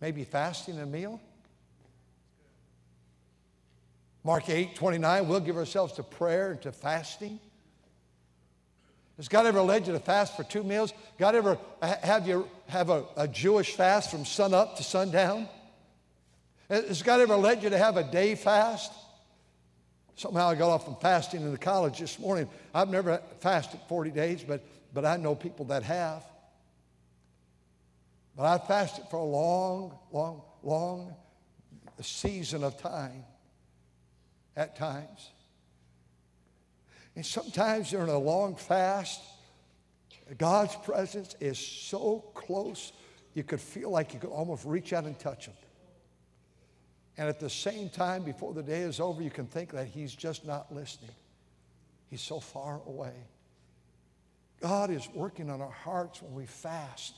maybe 0.00 0.24
fasting 0.24 0.78
a 0.80 0.86
meal? 0.86 1.20
Mark 4.24 4.48
8, 4.48 4.76
29, 4.76 5.28
we'll 5.28 5.40
give 5.40 5.56
ourselves 5.56 5.94
to 5.94 6.02
prayer 6.02 6.52
and 6.52 6.62
to 6.62 6.72
fasting. 6.72 7.40
Has 9.16 9.28
God 9.28 9.46
ever 9.46 9.60
led 9.60 9.86
you 9.86 9.92
to 9.92 10.00
fast 10.00 10.36
for 10.36 10.44
two 10.44 10.62
meals? 10.62 10.92
God 11.18 11.34
ever 11.34 11.58
have 11.80 12.26
you 12.26 12.48
have 12.66 12.88
a, 12.88 13.04
a 13.16 13.28
Jewish 13.28 13.74
fast 13.74 14.10
from 14.10 14.24
sun 14.24 14.54
up 14.54 14.76
to 14.76 14.82
sundown? 14.82 15.48
Has 16.68 17.02
God 17.02 17.20
ever 17.20 17.36
led 17.36 17.62
you 17.62 17.70
to 17.70 17.78
have 17.78 17.96
a 17.96 18.04
day 18.04 18.34
fast? 18.34 18.92
Somehow 20.22 20.50
I 20.50 20.54
got 20.54 20.70
off 20.70 20.84
from 20.84 20.94
fasting 20.94 21.40
in 21.40 21.50
the 21.50 21.58
college 21.58 21.98
this 21.98 22.16
morning. 22.16 22.48
I've 22.72 22.88
never 22.88 23.20
fasted 23.40 23.80
40 23.88 24.12
days, 24.12 24.44
but, 24.46 24.64
but 24.94 25.04
I 25.04 25.16
know 25.16 25.34
people 25.34 25.64
that 25.64 25.82
have. 25.82 26.22
But 28.36 28.44
I 28.44 28.64
fasted 28.64 29.06
for 29.10 29.16
a 29.16 29.24
long, 29.24 29.98
long, 30.12 30.42
long 30.62 31.16
season 32.00 32.62
of 32.62 32.78
time 32.78 33.24
at 34.56 34.76
times. 34.76 35.30
And 37.16 37.26
sometimes 37.26 37.90
during 37.90 38.08
a 38.08 38.16
long 38.16 38.54
fast, 38.54 39.20
God's 40.38 40.76
presence 40.84 41.34
is 41.40 41.58
so 41.58 42.20
close, 42.32 42.92
you 43.34 43.42
could 43.42 43.60
feel 43.60 43.90
like 43.90 44.14
you 44.14 44.20
could 44.20 44.30
almost 44.30 44.64
reach 44.66 44.92
out 44.92 45.02
and 45.02 45.18
touch 45.18 45.46
Him. 45.46 45.54
And 47.18 47.28
at 47.28 47.38
the 47.38 47.50
same 47.50 47.90
time, 47.90 48.22
before 48.22 48.54
the 48.54 48.62
day 48.62 48.80
is 48.80 49.00
over, 49.00 49.22
you 49.22 49.30
can 49.30 49.46
think 49.46 49.72
that 49.72 49.86
He's 49.86 50.14
just 50.14 50.46
not 50.46 50.74
listening. 50.74 51.10
He's 52.10 52.22
so 52.22 52.40
far 52.40 52.80
away. 52.86 53.14
God 54.60 54.90
is 54.90 55.08
working 55.14 55.50
on 55.50 55.60
our 55.60 55.70
hearts 55.70 56.22
when 56.22 56.34
we 56.34 56.46
fast. 56.46 57.14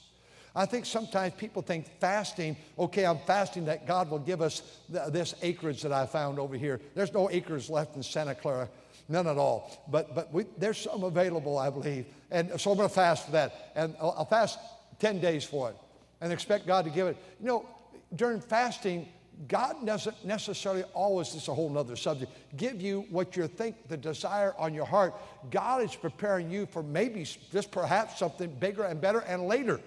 I 0.57 0.67
think 0.67 0.87
sometimes 0.87 1.35
people 1.35 1.63
think 1.63 1.87
fasting, 1.99 2.57
okay, 2.79 3.05
I'm 3.05 3.19
fasting 3.27 3.65
that 3.65 3.87
God 3.87 4.09
will 4.09 4.21
give 4.21 4.41
us 4.41 4.63
th- 4.91 5.09
this 5.09 5.35
acreage 5.43 5.83
that 5.83 5.93
I 5.93 6.07
found 6.07 6.39
over 6.39 6.57
here. 6.57 6.81
There's 6.95 7.13
no 7.13 7.29
acres 7.29 7.69
left 7.69 7.97
in 7.97 8.03
Santa 8.03 8.35
Clara. 8.37 8.69
None 9.09 9.27
at 9.27 9.37
all. 9.37 9.85
But, 9.91 10.15
but 10.15 10.33
we, 10.33 10.45
there's 10.57 10.79
some 10.79 11.03
available, 11.03 11.59
I 11.59 11.71
believe. 11.71 12.07
And 12.31 12.59
so 12.59 12.71
I'm 12.71 12.77
going 12.77 12.89
to 12.89 12.95
fast 12.95 13.27
for 13.27 13.33
that. 13.33 13.73
And 13.75 13.97
I'll, 14.01 14.15
I'll 14.19 14.25
fast 14.25 14.59
10 15.01 15.21
days 15.21 15.45
for 15.45 15.71
it. 15.71 15.77
and 16.21 16.33
expect 16.33 16.67
God 16.67 16.85
to 16.85 16.91
give 16.91 17.09
it. 17.09 17.17
You 17.41 17.47
know, 17.47 17.67
during 18.15 18.41
fasting, 18.41 19.09
God 19.49 19.85
doesn't 19.85 20.25
necessarily 20.25 20.85
always, 20.95 21.33
this 21.33 21.43
is 21.43 21.49
a 21.49 21.55
whole 21.55 21.69
nother 21.69 21.97
subject, 21.97 22.33
give 22.57 22.81
you 22.81 23.05
what 23.11 23.37
you 23.37 23.47
think 23.49 23.89
the 23.89 23.97
desire 23.97 24.55
on 24.59 24.75
your 24.75 24.87
heart. 24.87 25.15
God 25.51 25.83
is 25.83 25.95
preparing 25.95 26.51
you 26.51 26.67
for 26.67 26.83
maybe 26.83 27.27
just 27.53 27.71
perhaps 27.71 28.19
something 28.19 28.55
bigger 28.55 28.85
and 28.85 29.01
better 29.01 29.21
and 29.21 29.47
later. 29.47 29.81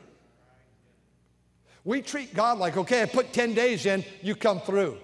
We 1.83 2.01
treat 2.01 2.33
God 2.33 2.57
like, 2.57 2.75
okay, 2.75 3.01
I 3.01 3.05
put 3.05 3.31
10 3.31 3.53
days 3.53 3.85
in, 3.85 4.03
you 4.21 4.35
come 4.35 4.59
through. 4.59 4.97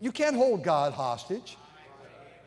You 0.00 0.12
can't 0.12 0.36
hold 0.36 0.64
God 0.64 0.92
hostage. 0.92 1.56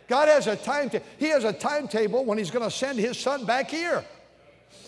God 0.07 0.27
has 0.27 0.47
a 0.47 0.57
timetable. 0.57 1.05
He 1.17 1.29
has 1.29 1.45
a 1.45 1.53
timetable 1.53 2.25
when 2.25 2.37
He's 2.37 2.51
going 2.51 2.69
to 2.69 2.75
send 2.75 2.99
His 2.99 3.17
Son 3.17 3.45
back 3.45 3.69
here. 3.69 4.03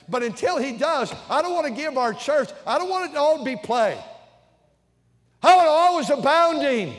But 0.09 0.23
until 0.23 0.57
He 0.57 0.77
does, 0.77 1.13
I 1.29 1.41
don't 1.41 1.53
want 1.53 1.65
to 1.67 1.73
give 1.73 1.97
our 1.97 2.13
church, 2.13 2.49
I 2.67 2.77
don't 2.77 2.89
want 2.89 3.09
it 3.09 3.13
to 3.13 3.19
all 3.19 3.43
be 3.43 3.55
play. 3.55 3.97
I 5.43 5.55
it 5.55 5.67
always 5.67 6.09
abounding. 6.09 6.95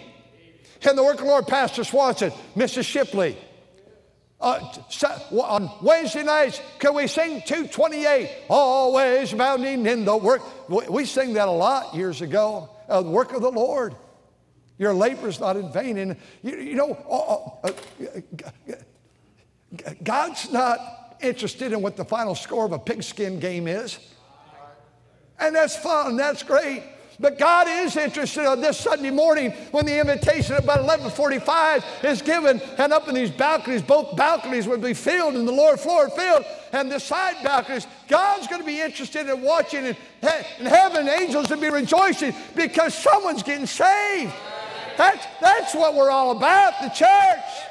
In 0.88 0.96
the 0.96 1.02
work 1.02 1.14
of 1.14 1.20
the 1.20 1.26
Lord, 1.26 1.46
Pastor 1.46 1.83
Swanson, 1.83 2.30
Mrs. 2.54 2.85
Shipley. 2.85 3.38
Uh, 4.38 4.61
on 5.33 5.70
Wednesday 5.80 6.22
nights, 6.22 6.61
can 6.78 6.94
we 6.94 7.07
sing 7.07 7.40
228? 7.46 8.30
Always 8.50 9.33
abounding 9.33 9.87
in 9.87 10.04
the 10.04 10.14
work. 10.14 10.42
We 10.68 11.07
sing 11.07 11.33
that 11.35 11.48
a 11.48 11.52
lot 11.52 11.94
years 11.94 12.20
ago. 12.20 12.68
Uh, 12.87 13.00
the 13.00 13.09
work 13.09 13.33
of 13.33 13.40
the 13.40 13.50
Lord. 13.50 13.96
Your 14.76 14.92
labor 14.92 15.28
is 15.28 15.40
not 15.40 15.57
in 15.57 15.72
vain. 15.72 15.96
And 15.96 16.16
you, 16.42 16.57
you 16.57 16.74
know, 16.74 17.57
uh, 17.64 17.68
uh, 17.68 18.74
God's 20.02 20.52
not 20.52 21.16
interested 21.22 21.72
in 21.72 21.80
what 21.80 21.96
the 21.96 22.04
final 22.04 22.35
score 22.35 22.66
of 22.66 22.72
a 22.72 22.78
pigskin 22.78 23.40
game 23.40 23.66
is. 23.66 23.98
And 25.38 25.57
that's 25.57 25.76
fun, 25.76 26.16
that's 26.16 26.42
great. 26.42 26.83
But 27.20 27.38
God 27.38 27.68
is 27.68 27.96
interested 27.96 28.44
on 28.44 28.61
this 28.61 28.79
Sunday 28.79 29.11
morning 29.11 29.53
when 29.70 29.87
the 29.87 29.98
invitation 29.98 30.55
at 30.55 30.64
about 30.64 30.83
1145 30.83 31.85
is 32.03 32.22
given 32.22 32.61
and 32.79 32.92
up 32.92 33.09
in 33.09 33.14
these 33.14 33.31
balconies, 33.31 33.83
both 33.83 34.16
balconies 34.16 34.66
would 34.66 34.83
be 34.83 34.94
filled 34.94 35.35
and 35.35 35.46
the 35.46 35.53
lower 35.53 35.77
floor 35.77 36.09
filled 36.11 36.44
and 36.72 36.90
the 36.90 36.98
side 36.98 37.37
balconies, 37.44 37.87
God's 38.09 38.48
going 38.48 38.61
to 38.61 38.66
be 38.66 38.81
interested 38.81 39.29
in 39.29 39.42
watching 39.42 39.85
and, 39.85 39.96
and 40.22 40.68
heaven 40.68 41.09
angels 41.09 41.50
will 41.50 41.61
be 41.61 41.70
rejoicing 41.70 42.35
because 42.57 42.94
someone's 42.94 43.42
getting 43.42 43.66
saved. 43.66 44.33
That's, 44.96 45.27
that's 45.40 45.74
what 45.74 45.94
we're 45.94 46.11
all 46.11 46.37
about, 46.37 46.74
the 46.81 46.88
church. 46.88 47.68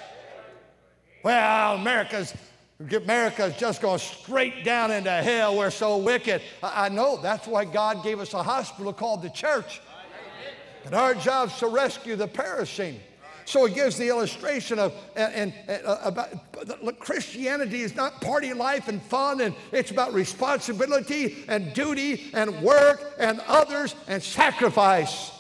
Well, 1.23 1.75
America's 1.75 2.33
America's 2.91 3.55
just 3.57 3.81
going 3.81 3.99
straight 3.99 4.63
down 4.63 4.91
into 4.91 5.11
hell. 5.11 5.57
We're 5.57 5.71
so 5.71 5.97
wicked. 5.97 6.41
I, 6.61 6.85
I 6.85 6.89
know 6.89 7.17
that's 7.21 7.47
why 7.47 7.65
God 7.65 8.03
gave 8.03 8.19
us 8.19 8.33
a 8.33 8.43
hospital 8.43 8.93
called 8.93 9.21
the 9.21 9.29
church. 9.29 9.81
And 10.85 10.93
our 10.93 11.13
job 11.13 11.49
is 11.49 11.57
to 11.59 11.67
rescue 11.67 12.15
the 12.15 12.27
perishing. 12.27 12.99
So 13.45 13.65
he 13.65 13.73
gives 13.73 13.97
the 13.97 14.07
illustration 14.07 14.79
of 14.79 14.93
and, 15.15 15.53
and 15.67 15.85
uh, 15.85 15.97
about 16.03 16.83
look, 16.83 16.99
Christianity 16.99 17.81
is 17.81 17.95
not 17.95 18.21
party 18.21 18.53
life 18.53 18.87
and 18.87 19.01
fun, 19.01 19.41
and 19.41 19.53
it's 19.71 19.91
about 19.91 20.13
responsibility 20.13 21.43
and 21.47 21.73
duty 21.73 22.31
and 22.33 22.61
work 22.61 23.13
and 23.19 23.41
others 23.47 23.95
and 24.07 24.23
sacrifice. 24.23 25.31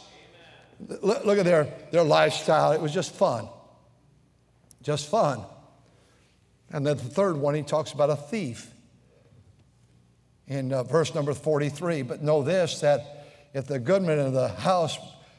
Look, 1.01 1.25
look 1.25 1.37
at 1.37 1.45
their, 1.45 1.73
their 1.91 2.03
lifestyle. 2.03 2.73
It 2.73 2.81
was 2.81 2.93
just 2.93 3.13
fun. 3.13 3.47
Just 4.81 5.09
fun. 5.09 5.43
And 6.73 6.85
then 6.85 6.97
the 6.97 7.03
third 7.03 7.37
one, 7.37 7.53
he 7.53 7.61
talks 7.61 7.91
about 7.91 8.09
a 8.09 8.15
thief 8.15 8.73
in 10.47 10.73
uh, 10.73 10.83
verse 10.83 11.13
number 11.13 11.33
43. 11.33 12.01
But 12.01 12.23
know 12.23 12.41
this 12.41 12.81
that 12.81 13.27
if 13.53 13.67
the 13.67 13.79
goodman 13.79 14.19
of 14.19 14.33
the 14.33 14.49
house 14.49 14.97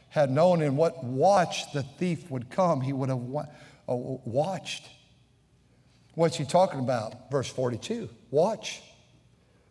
had 0.08 0.30
known 0.30 0.62
in 0.62 0.76
what 0.76 1.02
watch 1.02 1.72
the 1.72 1.82
thief 1.82 2.30
would 2.30 2.48
come, 2.48 2.80
he 2.80 2.92
would 2.92 3.08
have 3.08 3.18
wa- 3.18 3.46
uh, 3.88 3.94
watched. 3.94 4.88
What's 6.14 6.36
he 6.36 6.44
talking 6.44 6.78
about? 6.78 7.32
Verse 7.32 7.48
42 7.48 8.08
Watch, 8.30 8.80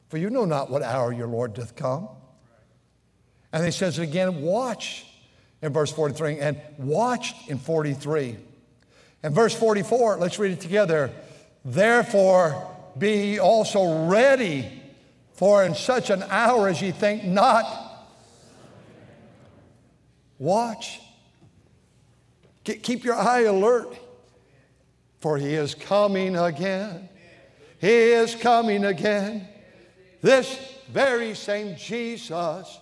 for 0.10 0.18
you 0.18 0.30
know 0.30 0.44
not 0.44 0.70
what 0.70 0.84
hour 0.84 1.14
your 1.14 1.28
Lord 1.28 1.54
doth 1.54 1.78
come. 1.78 2.10
And 3.54 3.64
he 3.64 3.72
says 3.72 4.00
it 4.00 4.04
again, 4.04 4.42
watch 4.42 5.06
in 5.62 5.72
verse 5.72 5.92
43 5.94 6.40
and 6.40 6.60
watched 6.78 7.50
in 7.50 7.58
43. 7.58 8.36
And 9.22 9.34
verse 9.34 9.54
44, 9.54 10.18
let's 10.18 10.38
read 10.40 10.52
it 10.52 10.60
together. 10.60 11.12
Therefore, 11.66 12.70
be 12.98 13.40
also 13.40 14.08
ready, 14.08 14.82
for 15.34 15.64
in 15.64 15.76
such 15.76 16.10
an 16.10 16.24
hour 16.24 16.68
as 16.68 16.82
ye 16.82 16.92
think 16.92 17.24
not. 17.24 17.66
Watch. 20.38 21.00
Keep 22.64 23.04
your 23.04 23.16
eye 23.16 23.42
alert, 23.42 23.98
for 25.20 25.38
he 25.38 25.54
is 25.54 25.76
coming 25.76 26.36
again. 26.36 27.10
He 27.80 27.88
is 27.88 28.36
coming 28.36 28.86
again. 28.86 29.48
This 30.22 30.58
very 30.90 31.34
same 31.36 31.76
Jesus 31.76 32.80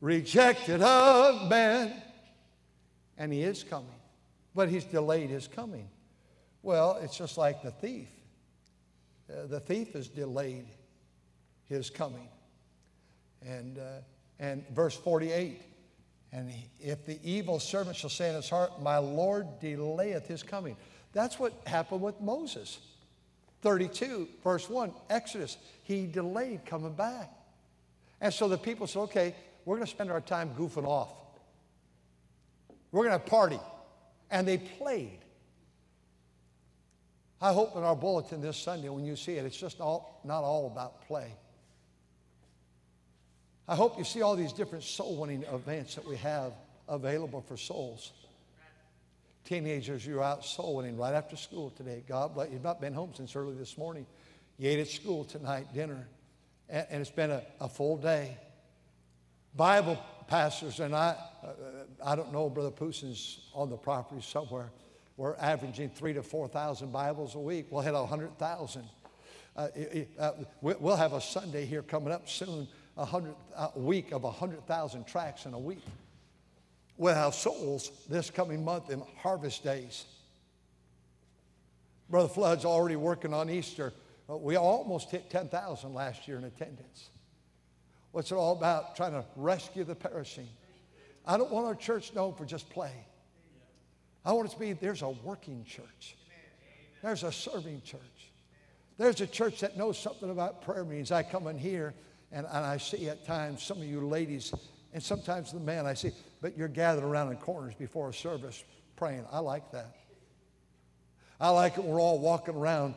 rejected 0.00 0.82
of 0.82 1.48
men. 1.48 1.92
And 3.18 3.32
he 3.32 3.42
is 3.42 3.62
coming, 3.62 3.86
but 4.54 4.68
he's 4.68 4.84
delayed 4.84 5.30
his 5.30 5.46
coming. 5.46 5.88
Well, 6.62 6.98
it's 7.02 7.16
just 7.16 7.38
like 7.38 7.62
the 7.62 7.70
thief. 7.70 8.08
Uh, 9.30 9.46
the 9.46 9.60
thief 9.60 9.94
has 9.94 10.08
delayed 10.08 10.66
his 11.68 11.90
coming. 11.90 12.28
And, 13.44 13.78
uh, 13.78 14.00
and 14.38 14.66
verse 14.68 14.94
48 14.94 15.60
and 16.32 16.50
if 16.80 17.04
the 17.04 17.18
evil 17.22 17.60
servant 17.60 17.96
shall 17.96 18.10
say 18.10 18.30
in 18.30 18.34
his 18.34 18.48
heart, 18.48 18.80
My 18.80 18.98
Lord 18.98 19.60
delayeth 19.60 20.26
his 20.26 20.42
coming. 20.42 20.76
That's 21.12 21.38
what 21.38 21.52
happened 21.66 22.00
with 22.00 22.20
Moses. 22.20 22.78
32, 23.60 24.28
verse 24.42 24.68
1, 24.68 24.92
Exodus, 25.08 25.56
he 25.84 26.06
delayed 26.06 26.64
coming 26.64 26.94
back. 26.94 27.30
And 28.20 28.32
so 28.32 28.48
the 28.48 28.58
people 28.58 28.86
said, 28.86 29.00
Okay, 29.00 29.34
we're 29.64 29.76
going 29.76 29.86
to 29.86 29.90
spend 29.90 30.10
our 30.10 30.22
time 30.22 30.50
goofing 30.58 30.86
off. 30.86 31.12
We're 32.90 33.06
going 33.06 33.20
to 33.20 33.26
party. 33.26 33.60
And 34.30 34.48
they 34.48 34.56
played. 34.58 35.18
I 37.42 37.52
hope 37.52 37.76
in 37.76 37.82
our 37.82 37.96
bulletin 37.96 38.40
this 38.40 38.56
Sunday, 38.56 38.88
when 38.88 39.04
you 39.04 39.16
see 39.16 39.32
it, 39.32 39.44
it's 39.44 39.56
just 39.56 39.80
all, 39.80 40.20
not 40.24 40.44
all 40.44 40.68
about 40.68 41.04
play. 41.08 41.26
I 43.66 43.74
hope 43.74 43.98
you 43.98 44.04
see 44.04 44.22
all 44.22 44.36
these 44.36 44.52
different 44.52 44.84
soul 44.84 45.16
winning 45.16 45.42
events 45.52 45.96
that 45.96 46.06
we 46.06 46.16
have 46.18 46.52
available 46.88 47.40
for 47.40 47.56
souls. 47.56 48.12
Teenagers, 49.44 50.06
you're 50.06 50.22
out 50.22 50.44
soul 50.44 50.76
winning 50.76 50.96
right 50.96 51.14
after 51.14 51.34
school 51.34 51.70
today. 51.70 52.04
God 52.06 52.34
bless 52.34 52.46
you. 52.46 52.54
You've 52.54 52.62
not 52.62 52.80
been 52.80 52.94
home 52.94 53.10
since 53.12 53.34
early 53.34 53.56
this 53.56 53.76
morning. 53.76 54.06
You 54.56 54.70
ate 54.70 54.78
at 54.78 54.88
school 54.88 55.24
tonight, 55.24 55.74
dinner, 55.74 56.06
and, 56.68 56.86
and 56.90 57.00
it's 57.00 57.10
been 57.10 57.32
a, 57.32 57.42
a 57.60 57.68
full 57.68 57.96
day. 57.96 58.36
Bible 59.56 59.98
pastors, 60.28 60.78
and 60.78 60.94
I, 60.94 61.16
uh, 61.42 61.48
I 62.04 62.14
don't 62.14 62.32
know, 62.32 62.48
Brother 62.48 62.70
Poussin's 62.70 63.40
on 63.52 63.68
the 63.68 63.76
property 63.76 64.22
somewhere. 64.22 64.70
We're 65.16 65.36
averaging 65.36 65.90
three 65.90 66.14
to 66.14 66.22
4,000 66.22 66.90
Bibles 66.90 67.34
a 67.34 67.38
week. 67.38 67.66
We'll 67.70 67.82
hit 67.82 67.92
100,000. 67.92 68.84
Uh, 69.54 69.68
uh, 70.18 70.32
we'll 70.62 70.96
have 70.96 71.12
a 71.12 71.20
Sunday 71.20 71.66
here 71.66 71.82
coming 71.82 72.12
up 72.12 72.28
soon, 72.28 72.66
a 72.96 73.04
hundred, 73.04 73.34
a 73.56 73.78
week 73.78 74.12
of 74.12 74.22
100,000 74.22 75.06
tracks 75.06 75.44
in 75.44 75.52
a 75.52 75.58
week. 75.58 75.84
We'll 76.96 77.14
have 77.14 77.34
souls 77.34 77.90
this 78.08 78.30
coming 78.30 78.64
month 78.64 78.90
in 78.90 79.02
harvest 79.18 79.62
days. 79.62 80.06
Brother 82.08 82.28
Flood's 82.28 82.64
already 82.64 82.96
working 82.96 83.34
on 83.34 83.50
Easter. 83.50 83.92
Uh, 84.30 84.36
we 84.36 84.56
almost 84.56 85.10
hit 85.10 85.28
10,000 85.28 85.92
last 85.92 86.26
year 86.26 86.38
in 86.38 86.44
attendance. 86.44 87.10
What's 88.12 88.30
it 88.30 88.36
all 88.36 88.56
about? 88.56 88.96
Trying 88.96 89.12
to 89.12 89.24
rescue 89.36 89.84
the 89.84 89.94
perishing. 89.94 90.48
I 91.26 91.36
don't 91.36 91.50
want 91.50 91.66
our 91.66 91.74
church 91.74 92.14
known 92.14 92.34
for 92.34 92.44
just 92.44 92.68
play. 92.70 92.92
I 94.24 94.32
want 94.32 94.48
it 94.48 94.52
to 94.52 94.58
be 94.58 94.72
there's 94.72 95.02
a 95.02 95.10
working 95.10 95.64
church, 95.64 96.16
there's 97.02 97.22
a 97.22 97.32
serving 97.32 97.82
church. 97.82 98.00
There's 98.98 99.20
a 99.20 99.26
church 99.26 99.60
that 99.60 99.76
knows 99.76 99.98
something 99.98 100.30
about 100.30 100.62
prayer 100.62 100.84
meetings. 100.84 101.10
I 101.10 101.22
come 101.22 101.46
in 101.48 101.58
here 101.58 101.94
and, 102.30 102.46
and 102.46 102.64
I 102.64 102.76
see 102.76 103.08
at 103.08 103.26
times 103.26 103.62
some 103.62 103.78
of 103.78 103.84
you 103.84 104.06
ladies 104.06 104.52
and 104.92 105.02
sometimes 105.02 105.52
the 105.52 105.60
men, 105.60 105.86
I 105.86 105.94
see, 105.94 106.12
but 106.40 106.56
you're 106.56 106.68
gathered 106.68 107.02
around 107.02 107.30
in 107.30 107.38
corners 107.38 107.74
before 107.74 108.10
a 108.10 108.14
service 108.14 108.62
praying. 108.96 109.24
I 109.32 109.38
like 109.38 109.72
that. 109.72 109.96
I 111.40 111.48
like 111.48 111.78
it. 111.78 111.84
when 111.84 111.92
We're 111.92 112.00
all 112.00 112.18
walking 112.18 112.54
around 112.54 112.94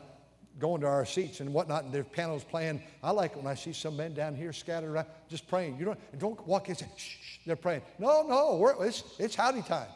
going 0.58 0.80
to 0.82 0.86
our 0.86 1.04
seats 1.04 1.40
and 1.40 1.52
whatnot, 1.52 1.84
and 1.84 1.92
their 1.92 2.04
panels 2.04 2.44
playing. 2.44 2.82
I 3.02 3.10
like 3.10 3.32
it 3.32 3.38
when 3.38 3.46
I 3.46 3.54
see 3.54 3.72
some 3.72 3.96
men 3.96 4.14
down 4.14 4.34
here 4.34 4.52
scattered 4.52 4.90
around 4.90 5.06
just 5.28 5.48
praying. 5.48 5.78
You 5.78 5.86
don't, 5.86 6.18
don't 6.18 6.46
walk 6.46 6.66
in 6.66 6.70
and 6.70 6.78
say, 6.78 6.86
shh, 6.96 7.16
shh, 7.20 7.38
they're 7.46 7.56
praying. 7.56 7.82
No, 7.98 8.22
no, 8.22 8.74
it's, 8.80 9.02
it's 9.18 9.34
howdy 9.34 9.62
time. 9.62 9.88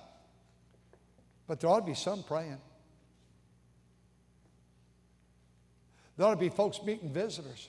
But 1.50 1.58
there 1.58 1.68
ought 1.68 1.80
to 1.80 1.86
be 1.86 1.94
some 1.94 2.22
praying. 2.22 2.58
There 6.16 6.24
ought 6.24 6.34
to 6.34 6.36
be 6.36 6.48
folks 6.48 6.80
meeting 6.84 7.12
visitors. 7.12 7.68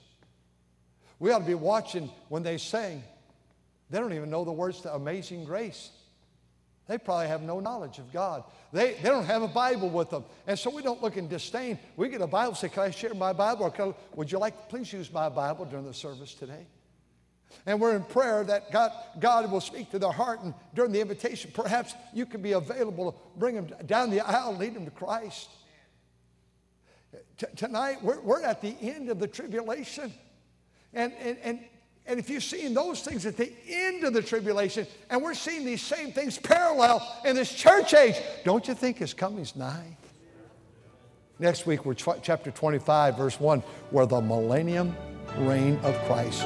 We 1.17 1.32
ought 1.32 1.39
to 1.39 1.46
be 1.46 1.56
watching 1.56 2.12
when 2.30 2.44
they 2.44 2.60
sing. 2.60 3.02
They 3.89 3.98
don't 3.98 4.13
even 4.13 4.30
know 4.30 4.46
the 4.46 4.52
words 4.52 4.82
to 4.82 4.94
Amazing 4.94 5.46
Grace. 5.46 5.89
They 6.86 7.00
probably 7.00 7.26
have 7.26 7.41
no 7.41 7.60
knowledge 7.60 7.98
of 7.98 8.13
God. 8.13 8.44
They, 8.72 8.94
they 9.02 9.10
don't 9.10 9.26
have 9.26 9.41
a 9.41 9.48
Bible 9.48 9.89
with 9.89 10.12
them. 10.12 10.26
And 10.46 10.60
so 10.60 10.70
we 10.70 10.84
don't 10.84 11.02
look 11.02 11.17
in 11.17 11.28
disdain. 11.28 11.80
We 11.96 12.08
get 12.10 12.22
a 12.22 12.28
Bible, 12.28 12.54
say, 12.54 12.70
Can 12.70 12.84
I 12.84 12.91
share 12.91 13.15
my 13.15 13.34
Bible? 13.34 13.63
Or 13.63 13.72
can, 13.72 13.96
would 14.13 14.32
you 14.32 14.38
like, 14.38 14.70
please 14.70 14.94
use 14.94 15.12
my 15.12 15.28
Bible 15.28 15.65
during 15.65 15.88
the 15.88 15.94
service 15.96 16.36
today? 16.36 16.67
And 17.66 17.80
we're 17.80 17.96
in 17.96 18.04
prayer 18.04 18.44
that 18.44 18.72
God, 18.72 18.92
God 19.20 19.52
will 19.52 19.62
speak 19.62 19.92
to 19.92 20.00
their 20.00 20.12
heart. 20.12 20.42
And 20.42 20.54
during 20.74 20.92
the 20.92 21.02
invitation, 21.02 21.52
perhaps 21.54 21.94
you 22.14 22.26
can 22.26 22.42
be 22.42 22.54
available 22.54 23.12
to 23.12 23.18
bring 23.38 23.56
them 23.56 23.70
down 23.86 24.10
the 24.10 24.22
aisle, 24.22 24.56
lead 24.56 24.76
them 24.76 24.86
to 24.86 24.92
Christ. 24.92 25.50
T- 27.38 27.46
tonight, 27.56 28.04
we're, 28.04 28.20
we're 28.22 28.42
at 28.44 28.62
the 28.62 28.76
end 28.82 29.10
of 29.10 29.20
the 29.20 29.28
tribulation. 29.28 30.14
And, 30.94 31.14
and, 31.20 31.38
and, 31.44 31.60
and 32.06 32.20
if 32.20 32.30
you've 32.30 32.44
seen 32.44 32.74
those 32.74 33.02
things 33.02 33.26
at 33.26 33.38
the 33.38 33.52
end 33.68 34.04
of 34.04 34.14
the 34.14 34.22
tribulation, 34.22 34.88
and 35.10 35.22
we're 35.22 35.34
seeing 35.34 35.66
these 35.66 35.82
same 35.82 36.12
things 36.12 36.38
parallel 36.38 37.06
in 37.26 37.36
this 37.36 37.54
church 37.54 37.94
age, 37.94 38.16
don't 38.44 38.68
you 38.68 38.74
think 38.74 38.98
his 38.98 39.14
coming's 39.14 39.56
nigh? 39.56 39.98
Next 41.40 41.66
week, 41.66 41.86
we're 41.86 41.96
ch- 41.96 42.22
chapter 42.22 42.52
25, 42.52 43.18
verse 43.18 43.40
1, 43.40 43.60
where 43.90 44.06
the 44.06 44.22
millennium 44.22 44.96
reign 45.38 45.78
of 45.84 45.98
Christ 46.06 46.46